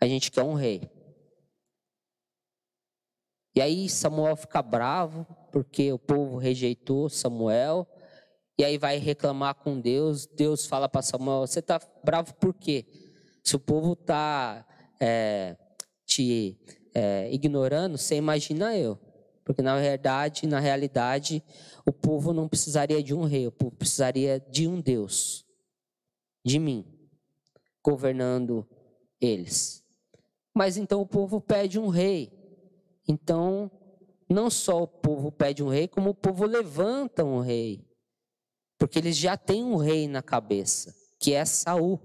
A 0.00 0.06
gente 0.06 0.30
quer 0.30 0.42
um 0.42 0.54
rei. 0.54 0.88
E 3.54 3.60
aí 3.60 3.88
Samuel 3.88 4.36
fica 4.36 4.62
bravo 4.62 5.26
porque 5.50 5.92
o 5.92 5.98
povo 5.98 6.36
rejeitou 6.38 7.08
Samuel 7.08 7.86
e 8.58 8.64
aí 8.64 8.76
vai 8.76 8.98
reclamar 8.98 9.54
com 9.54 9.80
Deus. 9.80 10.26
Deus 10.26 10.66
fala 10.66 10.88
para 10.88 11.00
Samuel: 11.00 11.46
Você 11.46 11.60
está 11.60 11.80
bravo 12.02 12.34
por 12.34 12.52
quê? 12.52 12.84
Se 13.44 13.54
o 13.54 13.60
povo 13.60 13.92
está 13.92 14.66
é, 15.00 15.56
te 16.04 16.58
é, 16.92 17.32
ignorando, 17.32 17.96
você 17.96 18.16
imagina 18.16 18.76
eu. 18.76 18.98
Porque 19.44 19.62
na 19.62 19.78
verdade, 19.78 20.46
na 20.46 20.58
realidade, 20.58 21.42
o 21.86 21.92
povo 21.92 22.34
não 22.34 22.48
precisaria 22.48 23.02
de 23.02 23.14
um 23.14 23.24
rei, 23.24 23.46
o 23.46 23.52
povo 23.52 23.74
precisaria 23.76 24.38
de 24.50 24.68
um 24.68 24.78
Deus, 24.80 25.46
de 26.44 26.58
mim, 26.58 26.84
governando 27.82 28.68
eles. 29.20 29.82
Mas 30.52 30.76
então 30.76 31.00
o 31.00 31.06
povo 31.06 31.40
pede 31.40 31.78
um 31.78 31.88
rei. 31.88 32.30
Então, 33.06 33.70
não 34.28 34.50
só 34.50 34.82
o 34.82 34.86
povo 34.86 35.32
pede 35.32 35.62
um 35.62 35.68
rei, 35.68 35.88
como 35.88 36.10
o 36.10 36.14
povo 36.14 36.44
levanta 36.44 37.24
um 37.24 37.40
rei. 37.40 37.87
Porque 38.78 38.98
eles 38.98 39.16
já 39.16 39.36
têm 39.36 39.64
um 39.64 39.76
rei 39.76 40.06
na 40.06 40.22
cabeça, 40.22 40.94
que 41.18 41.34
é 41.34 41.44
Saul. 41.44 42.00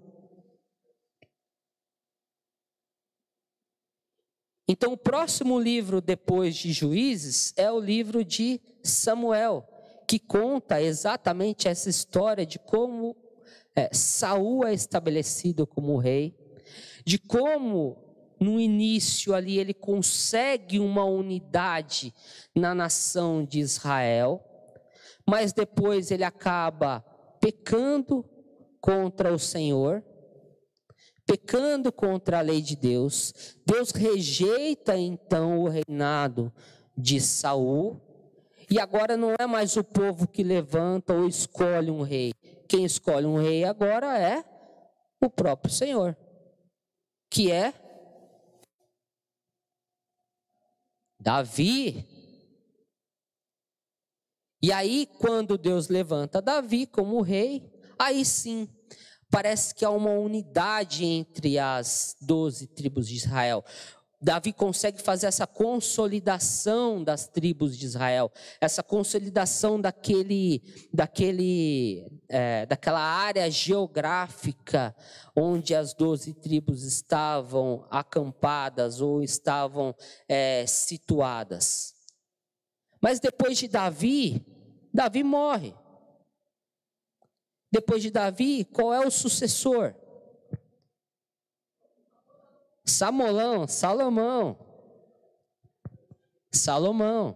Então, 4.68 4.94
o 4.94 4.98
próximo 4.98 5.60
livro 5.60 6.02
depois 6.02 6.56
de 6.56 6.72
Juízes 6.72 7.54
é 7.56 7.72
o 7.72 7.80
livro 7.80 8.24
de 8.26 8.60
Samuel, 8.82 9.68
que 10.08 10.18
conta 10.18 10.82
exatamente 10.82 11.68
essa 11.68 11.90
história 11.90 12.46
de 12.46 12.58
como 12.58 13.16
é, 13.76 13.94
Saul 13.94 14.66
é 14.66 14.74
estabelecido 14.74 15.68
como 15.68 15.98
rei, 15.98 16.36
de 17.06 17.20
como 17.20 17.98
no 18.40 18.60
início 18.60 19.34
ali 19.34 19.60
ele 19.60 19.74
consegue 19.74 20.80
uma 20.80 21.06
unidade 21.06 22.14
na 22.56 22.74
nação 22.74 23.44
de 23.46 23.60
Israel 23.60 24.44
mas 25.28 25.54
depois 25.54 26.12
ele 26.12 26.24
acaba 26.24 27.02
pecando 27.40 28.26
contra 28.80 29.34
o 29.34 29.40
Senhor, 29.40 30.04
pecando 31.26 31.92
contra 31.92 32.40
a 32.40 32.42
lei 32.42 32.62
de 32.62 32.76
Deus. 32.76 33.58
Deus 33.66 33.92
rejeita 33.92 34.98
então 34.98 35.60
o 35.62 35.70
reinado 35.70 36.54
de 36.98 37.20
Saul, 37.20 38.02
e 38.70 38.80
agora 38.80 39.18
não 39.18 39.36
é 39.40 39.46
mais 39.46 39.76
o 39.78 39.84
povo 39.84 40.28
que 40.28 40.44
levanta 40.44 41.14
ou 41.14 41.28
escolhe 41.28 41.92
um 41.92 42.02
rei. 42.02 42.34
Quem 42.68 42.86
escolhe 42.86 43.26
um 43.26 43.38
rei 43.38 43.64
agora 43.64 44.18
é 44.18 44.44
o 45.22 45.30
próprio 45.30 45.72
Senhor, 45.72 46.18
que 47.30 47.52
é 47.52 47.74
Davi, 51.20 52.06
e 54.64 54.72
aí, 54.72 55.09
quando 55.20 55.57
Deus 55.57 55.89
levanta 55.89 56.41
Davi 56.41 56.86
como 56.86 57.20
rei, 57.20 57.70
aí 57.99 58.24
sim, 58.24 58.70
parece 59.30 59.76
que 59.76 59.84
há 59.84 59.89
uma 59.89 60.11
unidade 60.11 61.03
entre 61.03 61.59
as 61.59 62.16
doze 62.22 62.68
tribos 62.68 63.09
de 63.09 63.16
Israel. 63.16 63.61
Davi 64.22 64.53
consegue 64.53 65.01
fazer 65.01 65.28
essa 65.28 65.45
consolidação 65.45 67.03
das 67.03 67.28
tribos 67.28 67.78
de 67.78 67.86
Israel, 67.86 68.32
essa 68.61 68.82
consolidação 68.82 69.82
daquele, 69.82 70.64
daquele, 70.93 72.22
é, 72.30 72.66
daquela 72.66 73.01
área 73.01 73.51
geográfica 73.51 74.95
onde 75.36 75.76
as 75.76 75.93
doze 75.93 76.34
tribos 76.34 76.84
estavam 76.84 77.86
acampadas 77.91 79.01
ou 79.01 79.22
estavam 79.22 79.93
é, 80.26 80.66
situadas. 80.66 81.93
Mas 83.01 83.20
depois 83.20 83.57
de 83.57 83.68
Davi, 83.68 84.53
Davi 84.94 85.24
morre. 85.24 85.74
Depois 87.72 88.04
de 88.04 88.12
Davi, 88.12 88.64
qual 88.66 88.94
é 88.94 89.06
o 89.06 89.10
sucessor? 89.10 89.96
Samolão, 92.86 93.68
Salomão. 93.68 94.58
Salomão. 96.52 97.36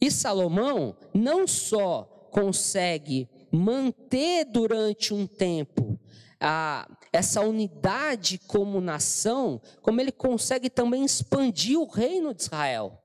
E 0.00 0.10
Salomão 0.10 0.96
não 1.14 1.46
só 1.46 2.28
consegue 2.30 3.28
manter 3.50 4.44
durante 4.44 5.14
um 5.14 5.26
tempo 5.26 5.98
a, 6.40 6.88
essa 7.12 7.40
unidade 7.40 8.38
como 8.38 8.80
nação, 8.80 9.60
como 9.80 10.00
ele 10.00 10.12
consegue 10.12 10.68
também 10.68 11.04
expandir 11.04 11.78
o 11.78 11.86
reino 11.86 12.34
de 12.34 12.42
Israel. 12.42 13.01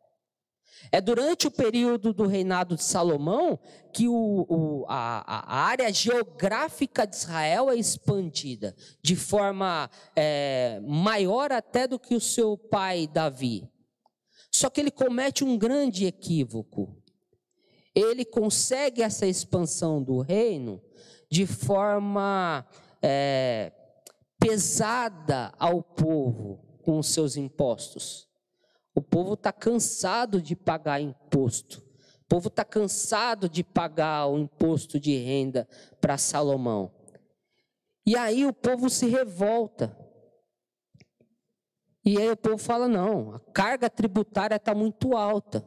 É 0.91 1.01
durante 1.01 1.47
o 1.47 1.51
período 1.51 2.13
do 2.13 2.28
reinado 2.28 2.75
de 2.75 2.84
Salomão 2.84 3.59
que 3.93 4.07
o, 4.07 4.45
o, 4.47 4.86
a, 4.88 5.23
a, 5.25 5.59
área 5.65 5.91
geográfica 5.91 7.05
de 7.05 7.15
Israel 7.15 7.69
é 7.69 7.75
expandida 7.75 8.75
de 9.01 9.15
forma 9.15 9.89
é, 10.15 10.80
maior 10.86 11.51
até 11.51 11.88
do 11.88 11.99
que 11.99 12.15
o 12.15 12.21
seu 12.21 12.57
pai 12.57 13.07
Davi. 13.07 13.67
Só 14.51 14.69
que 14.69 14.82
ele 14.82 14.91
comete 14.91 15.43
um 15.43 15.57
grande 15.57 16.05
equívoco. 16.05 16.95
Ele 17.93 18.23
consegue 18.23 19.01
essa 19.01 19.25
expansão 19.25 20.01
do 20.01 20.21
reino 20.21 20.82
de 21.30 21.45
forma 21.45 22.65
é, 23.01 23.71
pesada 24.39 25.51
ao 25.57 25.82
povo 25.82 26.63
com 26.84 26.99
os 26.99 27.07
seus 27.07 27.36
impostos. 27.36 28.28
O 28.98 29.02
povo 29.04 29.36
está 29.36 29.54
cansado 29.54 30.41
de 30.41 30.56
pagar 30.56 31.00
imposto. 31.00 31.86
O 32.24 32.28
povo 32.28 32.48
está 32.48 32.66
cansado 32.66 33.48
de 33.48 33.64
pagar 33.64 34.26
o 34.26 34.39
imposto 34.39 35.00
de 35.00 35.16
renda 35.16 35.70
para 36.02 36.18
Salomão. 36.18 36.91
E 38.04 38.18
aí 38.18 38.43
o 38.43 38.52
povo 38.52 38.89
se 38.89 39.06
revolta. 39.06 39.95
E 42.04 42.18
aí 42.18 42.28
o 42.32 42.36
povo 42.36 42.58
fala: 42.58 42.88
não, 42.88 43.36
a 43.36 43.39
carga 43.52 43.88
tributária 43.88 44.56
está 44.56 44.74
muito 44.74 45.16
alta. 45.16 45.64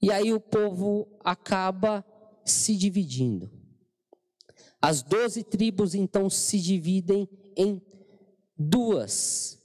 E 0.00 0.12
aí 0.12 0.32
o 0.32 0.38
povo 0.38 1.18
acaba 1.24 2.04
se 2.44 2.76
dividindo. 2.76 3.50
As 4.80 5.02
doze 5.02 5.42
tribos 5.42 5.92
então 5.92 6.30
se 6.30 6.60
dividem 6.60 7.28
em 7.56 7.82
duas. 8.56 9.58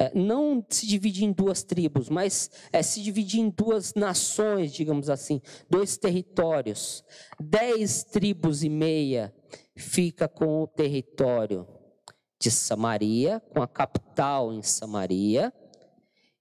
É, 0.00 0.10
não 0.14 0.64
se 0.66 0.86
divide 0.86 1.26
em 1.26 1.30
duas 1.30 1.62
tribos, 1.62 2.08
mas 2.08 2.50
é, 2.72 2.82
se 2.82 3.02
divide 3.02 3.38
em 3.38 3.50
duas 3.50 3.92
nações, 3.92 4.72
digamos 4.72 5.10
assim, 5.10 5.42
dois 5.68 5.98
territórios. 5.98 7.04
Dez 7.38 8.02
tribos 8.02 8.64
e 8.64 8.70
meia 8.70 9.30
fica 9.76 10.26
com 10.26 10.62
o 10.62 10.66
território 10.66 11.68
de 12.40 12.50
Samaria, 12.50 13.40
com 13.52 13.60
a 13.60 13.68
capital 13.68 14.54
em 14.54 14.62
Samaria, 14.62 15.52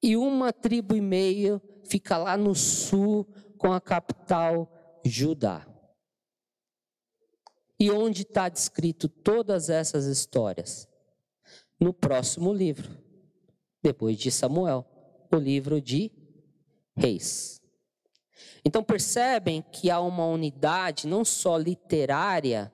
e 0.02 0.16
uma 0.16 0.54
tribo 0.54 0.96
e 0.96 1.02
meia 1.02 1.62
fica 1.84 2.18
lá 2.18 2.38
no 2.38 2.56
sul, 2.56 3.28
com 3.58 3.74
a 3.74 3.82
capital 3.82 4.72
Judá. 5.04 5.68
E 7.78 7.92
onde 7.92 8.22
está 8.22 8.48
descrito 8.48 9.10
todas 9.10 9.70
essas 9.70 10.06
histórias? 10.06 10.88
No 11.78 11.94
próximo 11.94 12.54
livro, 12.54 13.09
depois 13.82 14.18
de 14.18 14.32
Samuel, 14.32 14.86
o 15.32 15.36
livro 15.38 15.82
de 15.82 16.12
Reis. 16.96 17.62
Então 18.64 18.84
percebem 18.84 19.62
que 19.62 19.90
há 19.90 20.00
uma 20.00 20.26
unidade 20.26 21.08
não 21.08 21.24
só 21.24 21.58
literária 21.58 22.72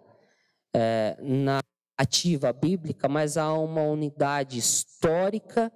é, 0.73 1.17
na 1.21 1.59
ativa 1.97 2.51
bíblica, 2.51 3.07
mas 3.07 3.37
há 3.37 3.53
uma 3.53 3.83
unidade 3.83 4.57
histórica, 4.57 5.71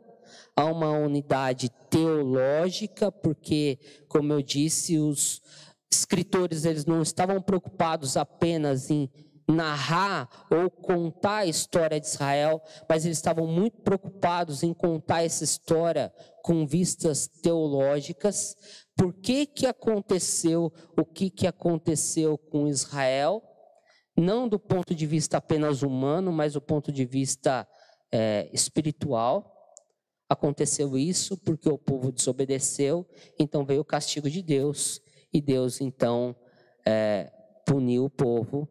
há 0.56 0.66
uma 0.66 0.92
unidade 0.92 1.70
teológica, 1.90 3.12
porque, 3.12 3.80
como 4.08 4.34
eu 4.34 4.42
disse, 4.42 4.98
os, 4.98 5.42
escritores 5.92 6.66
eles 6.66 6.86
não 6.86 7.02
estavam 7.02 7.42
preocupados 7.42 8.16
apenas 8.16 8.90
em 8.92 9.10
narrar 9.50 10.30
ou 10.52 10.70
contar 10.70 11.38
a 11.38 11.46
história 11.48 12.00
de 12.00 12.06
Israel, 12.06 12.62
mas 12.88 13.04
eles 13.04 13.18
estavam 13.18 13.48
muito 13.48 13.82
preocupados 13.82 14.62
em 14.62 14.74
contar 14.74 15.24
essa 15.24 15.44
história 15.44 16.14
com 16.44 16.68
vistas 16.68 17.28
teológicas. 17.28 18.56
Por 18.96 19.12
que 19.12 19.48
que 19.48 19.66
aconteceu 19.66 20.72
o 20.96 21.04
que 21.04 21.32
que 21.32 21.48
aconteceu 21.48 22.38
com 22.38 22.68
Israel? 22.68 23.42
Não 24.16 24.48
do 24.48 24.60
ponto 24.60 24.94
de 24.94 25.08
vista 25.08 25.38
apenas 25.38 25.82
humano, 25.82 26.32
mas 26.32 26.54
do 26.54 26.62
ponto 26.62 26.92
de 26.92 27.06
vista 27.06 27.68
é, 28.12 28.50
espiritual. 28.54 29.56
Aconteceu 30.30 30.96
isso 30.96 31.36
porque 31.38 31.68
o 31.68 31.78
povo 31.78 32.12
desobedeceu, 32.12 33.04
então 33.40 33.66
veio 33.66 33.82
o 33.82 33.86
castigo 33.86 34.30
de 34.30 34.44
Deus 34.44 35.02
e 35.34 35.42
Deus 35.42 35.82
então 35.82 36.36
é, 36.86 37.32
puniu 37.66 38.06
o 38.06 38.10
povo 38.12 38.70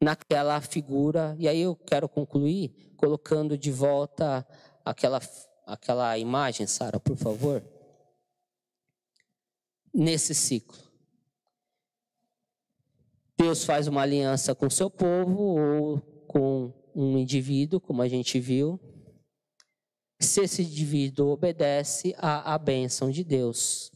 naquela 0.00 0.60
figura. 0.60 1.36
E 1.38 1.48
aí 1.48 1.60
eu 1.60 1.74
quero 1.74 2.08
concluir 2.08 2.94
colocando 2.96 3.56
de 3.56 3.70
volta 3.70 4.46
aquela, 4.84 5.20
aquela 5.66 6.18
imagem, 6.18 6.66
Sara, 6.66 6.98
por 6.98 7.16
favor. 7.16 7.62
Nesse 9.92 10.34
ciclo. 10.34 10.86
Deus 13.38 13.64
faz 13.64 13.86
uma 13.86 14.02
aliança 14.02 14.54
com 14.54 14.70
seu 14.70 14.90
povo 14.90 15.42
ou 15.42 16.00
com 16.26 16.72
um 16.94 17.18
indivíduo, 17.18 17.80
como 17.80 18.00
a 18.00 18.08
gente 18.08 18.40
viu. 18.40 18.80
Se 20.18 20.40
esse 20.40 20.62
indivíduo 20.62 21.28
obedece 21.28 22.14
à, 22.16 22.54
à 22.54 22.58
bênção 22.58 23.10
de 23.10 23.22
Deus, 23.22 23.92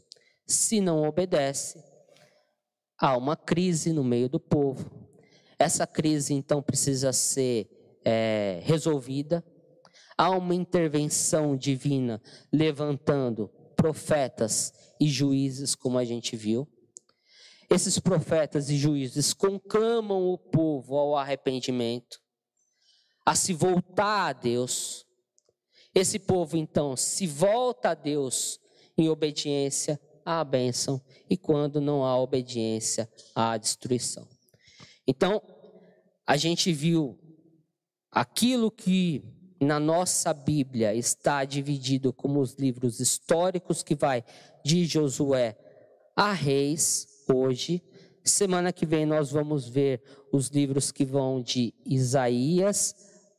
se 0.46 0.80
não 0.80 1.08
obedece, 1.08 1.82
há 2.98 3.16
uma 3.16 3.34
crise 3.34 3.92
no 3.92 4.04
meio 4.04 4.28
do 4.28 4.38
povo. 4.38 4.99
Essa 5.60 5.86
crise, 5.86 6.32
então, 6.32 6.62
precisa 6.62 7.12
ser 7.12 7.68
é, 8.02 8.60
resolvida. 8.62 9.44
Há 10.16 10.30
uma 10.30 10.54
intervenção 10.54 11.54
divina 11.54 12.18
levantando 12.50 13.48
profetas 13.76 14.72
e 14.98 15.06
juízes, 15.06 15.74
como 15.74 15.98
a 15.98 16.04
gente 16.04 16.34
viu. 16.34 16.66
Esses 17.68 17.98
profetas 17.98 18.70
e 18.70 18.78
juízes 18.78 19.34
conclamam 19.34 20.30
o 20.30 20.38
povo 20.38 20.96
ao 20.96 21.14
arrependimento, 21.14 22.18
a 23.26 23.34
se 23.34 23.52
voltar 23.52 24.28
a 24.28 24.32
Deus. 24.32 25.04
Esse 25.94 26.18
povo, 26.18 26.56
então, 26.56 26.96
se 26.96 27.26
volta 27.26 27.90
a 27.90 27.94
Deus 27.94 28.58
em 28.96 29.10
obediência, 29.10 30.00
à 30.24 30.42
bênção 30.42 31.04
e 31.28 31.36
quando 31.36 31.82
não 31.82 32.02
há 32.02 32.18
obediência, 32.18 33.06
à 33.34 33.58
destruição. 33.58 34.39
Então, 35.10 35.42
a 36.24 36.36
gente 36.36 36.72
viu 36.72 37.18
aquilo 38.12 38.70
que 38.70 39.24
na 39.60 39.80
nossa 39.80 40.32
Bíblia 40.32 40.94
está 40.94 41.44
dividido 41.44 42.12
como 42.12 42.38
os 42.38 42.54
livros 42.54 43.00
históricos 43.00 43.82
que 43.82 43.96
vai 43.96 44.22
de 44.64 44.84
Josué 44.84 45.58
a 46.14 46.32
Reis 46.32 47.08
hoje. 47.28 47.82
Semana 48.22 48.72
que 48.72 48.86
vem 48.86 49.04
nós 49.04 49.32
vamos 49.32 49.68
ver 49.68 50.00
os 50.32 50.46
livros 50.46 50.92
que 50.92 51.04
vão 51.04 51.42
de 51.42 51.74
Isaías 51.84 52.94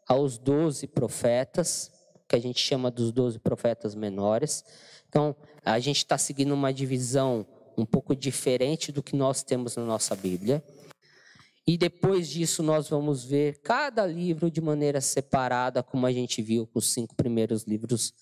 aos 0.06 0.38
doze 0.38 0.88
profetas, 0.88 1.90
que 2.28 2.36
a 2.36 2.40
gente 2.40 2.60
chama 2.60 2.92
dos 2.92 3.14
doze 3.14 3.40
profetas 3.40 3.96
menores. 3.96 4.66
Então, 5.08 5.34
a 5.64 5.80
gente 5.80 6.00
está 6.00 6.18
seguindo 6.18 6.54
uma 6.54 6.74
divisão 6.74 7.48
um 7.78 7.86
pouco 7.86 8.14
diferente 8.14 8.92
do 8.92 9.02
que 9.02 9.16
nós 9.16 9.42
temos 9.42 9.78
na 9.78 9.86
nossa 9.86 10.18
Bíblia. 10.18 10.62
E 11.66 11.78
depois 11.78 12.30
disso, 12.30 12.64
nós 12.64 12.90
vamos 12.90 13.24
ver 13.24 13.62
cada 13.62 14.06
livro 14.06 14.50
de 14.50 14.60
maneira 14.60 15.00
separada, 15.00 15.84
como 15.84 16.06
a 16.06 16.12
gente 16.12 16.42
viu 16.42 16.66
com 16.66 16.80
os 16.80 16.92
cinco 16.92 17.16
primeiros 17.16 17.64
livros 17.64 18.14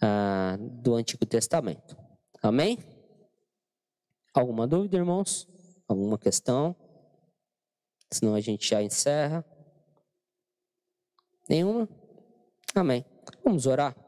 ah, 0.00 0.56
do 0.60 0.94
Antigo 0.94 1.26
Testamento. 1.26 1.96
Amém? 2.42 2.78
Alguma 4.32 4.66
dúvida, 4.66 4.96
irmãos? 4.96 5.48
Alguma 5.88 6.18
questão? 6.18 6.76
Senão 8.10 8.34
a 8.34 8.40
gente 8.40 8.68
já 8.68 8.82
encerra. 8.82 9.44
Nenhuma? 11.48 11.88
Amém. 12.74 13.04
Vamos 13.44 13.66
orar. 13.66 14.03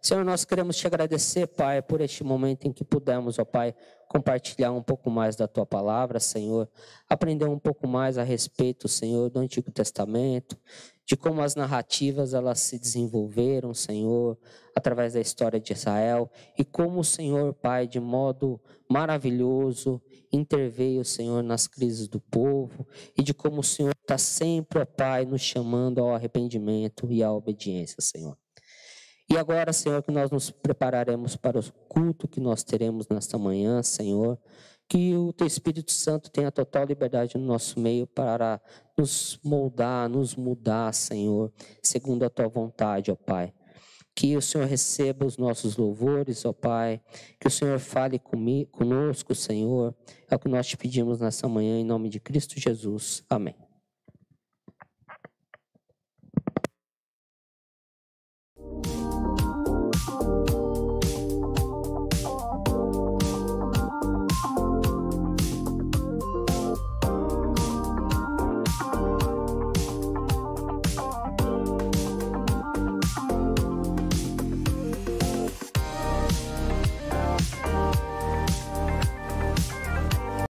Senhor, 0.00 0.24
nós 0.24 0.46
queremos 0.46 0.76
te 0.76 0.86
agradecer, 0.86 1.46
Pai, 1.46 1.82
por 1.82 2.00
este 2.00 2.24
momento 2.24 2.66
em 2.66 2.72
que 2.72 2.82
pudemos, 2.82 3.38
ó 3.38 3.44
Pai, 3.44 3.74
compartilhar 4.08 4.72
um 4.72 4.82
pouco 4.82 5.10
mais 5.10 5.36
da 5.36 5.46
tua 5.46 5.66
palavra, 5.66 6.18
Senhor, 6.18 6.66
aprender 7.06 7.44
um 7.44 7.58
pouco 7.58 7.86
mais 7.86 8.16
a 8.16 8.22
respeito, 8.22 8.88
Senhor, 8.88 9.28
do 9.28 9.38
Antigo 9.38 9.70
Testamento, 9.70 10.58
de 11.04 11.18
como 11.18 11.42
as 11.42 11.54
narrativas 11.54 12.32
elas 12.32 12.60
se 12.60 12.78
desenvolveram, 12.78 13.74
Senhor, 13.74 14.38
através 14.74 15.12
da 15.12 15.20
história 15.20 15.60
de 15.60 15.74
Israel 15.74 16.30
e 16.56 16.64
como 16.64 17.00
o 17.00 17.04
Senhor, 17.04 17.52
Pai, 17.52 17.86
de 17.86 18.00
modo 18.00 18.58
maravilhoso, 18.88 20.00
interveio, 20.32 21.04
Senhor, 21.04 21.42
nas 21.42 21.66
crises 21.66 22.08
do 22.08 22.20
povo 22.20 22.86
e 23.14 23.22
de 23.22 23.34
como 23.34 23.60
o 23.60 23.64
Senhor 23.64 23.94
está 24.00 24.16
sempre, 24.16 24.80
ó 24.80 24.86
Pai, 24.86 25.26
nos 25.26 25.42
chamando 25.42 26.00
ao 26.00 26.14
arrependimento 26.14 27.06
e 27.12 27.22
à 27.22 27.30
obediência, 27.30 28.00
Senhor. 28.00 28.38
E 29.32 29.36
agora, 29.36 29.72
Senhor, 29.72 30.02
que 30.02 30.10
nós 30.10 30.28
nos 30.28 30.50
prepararemos 30.50 31.36
para 31.36 31.56
o 31.56 31.72
culto 31.88 32.26
que 32.26 32.40
nós 32.40 32.64
teremos 32.64 33.06
nesta 33.08 33.38
manhã, 33.38 33.80
Senhor. 33.80 34.36
Que 34.88 35.14
o 35.14 35.32
Teu 35.32 35.46
Espírito 35.46 35.92
Santo 35.92 36.32
tenha 36.32 36.50
total 36.50 36.84
liberdade 36.84 37.38
no 37.38 37.46
nosso 37.46 37.78
meio 37.78 38.08
para 38.08 38.60
nos 38.98 39.38
moldar, 39.44 40.08
nos 40.08 40.34
mudar, 40.34 40.92
Senhor, 40.92 41.52
segundo 41.80 42.24
a 42.24 42.28
Tua 42.28 42.48
vontade, 42.48 43.12
ó 43.12 43.14
Pai. 43.14 43.54
Que 44.16 44.36
o 44.36 44.42
Senhor 44.42 44.66
receba 44.66 45.24
os 45.24 45.38
nossos 45.38 45.76
louvores, 45.76 46.44
ó 46.44 46.52
Pai. 46.52 47.00
Que 47.38 47.46
o 47.46 47.50
Senhor 47.50 47.78
fale 47.78 48.20
conosco, 48.72 49.32
Senhor. 49.32 49.94
É 50.28 50.34
o 50.34 50.40
que 50.40 50.48
nós 50.48 50.66
te 50.66 50.76
pedimos 50.76 51.20
nessa 51.20 51.46
manhã, 51.46 51.78
em 51.78 51.84
nome 51.84 52.08
de 52.08 52.18
Cristo 52.18 52.58
Jesus. 52.58 53.22
Amém. 53.30 53.69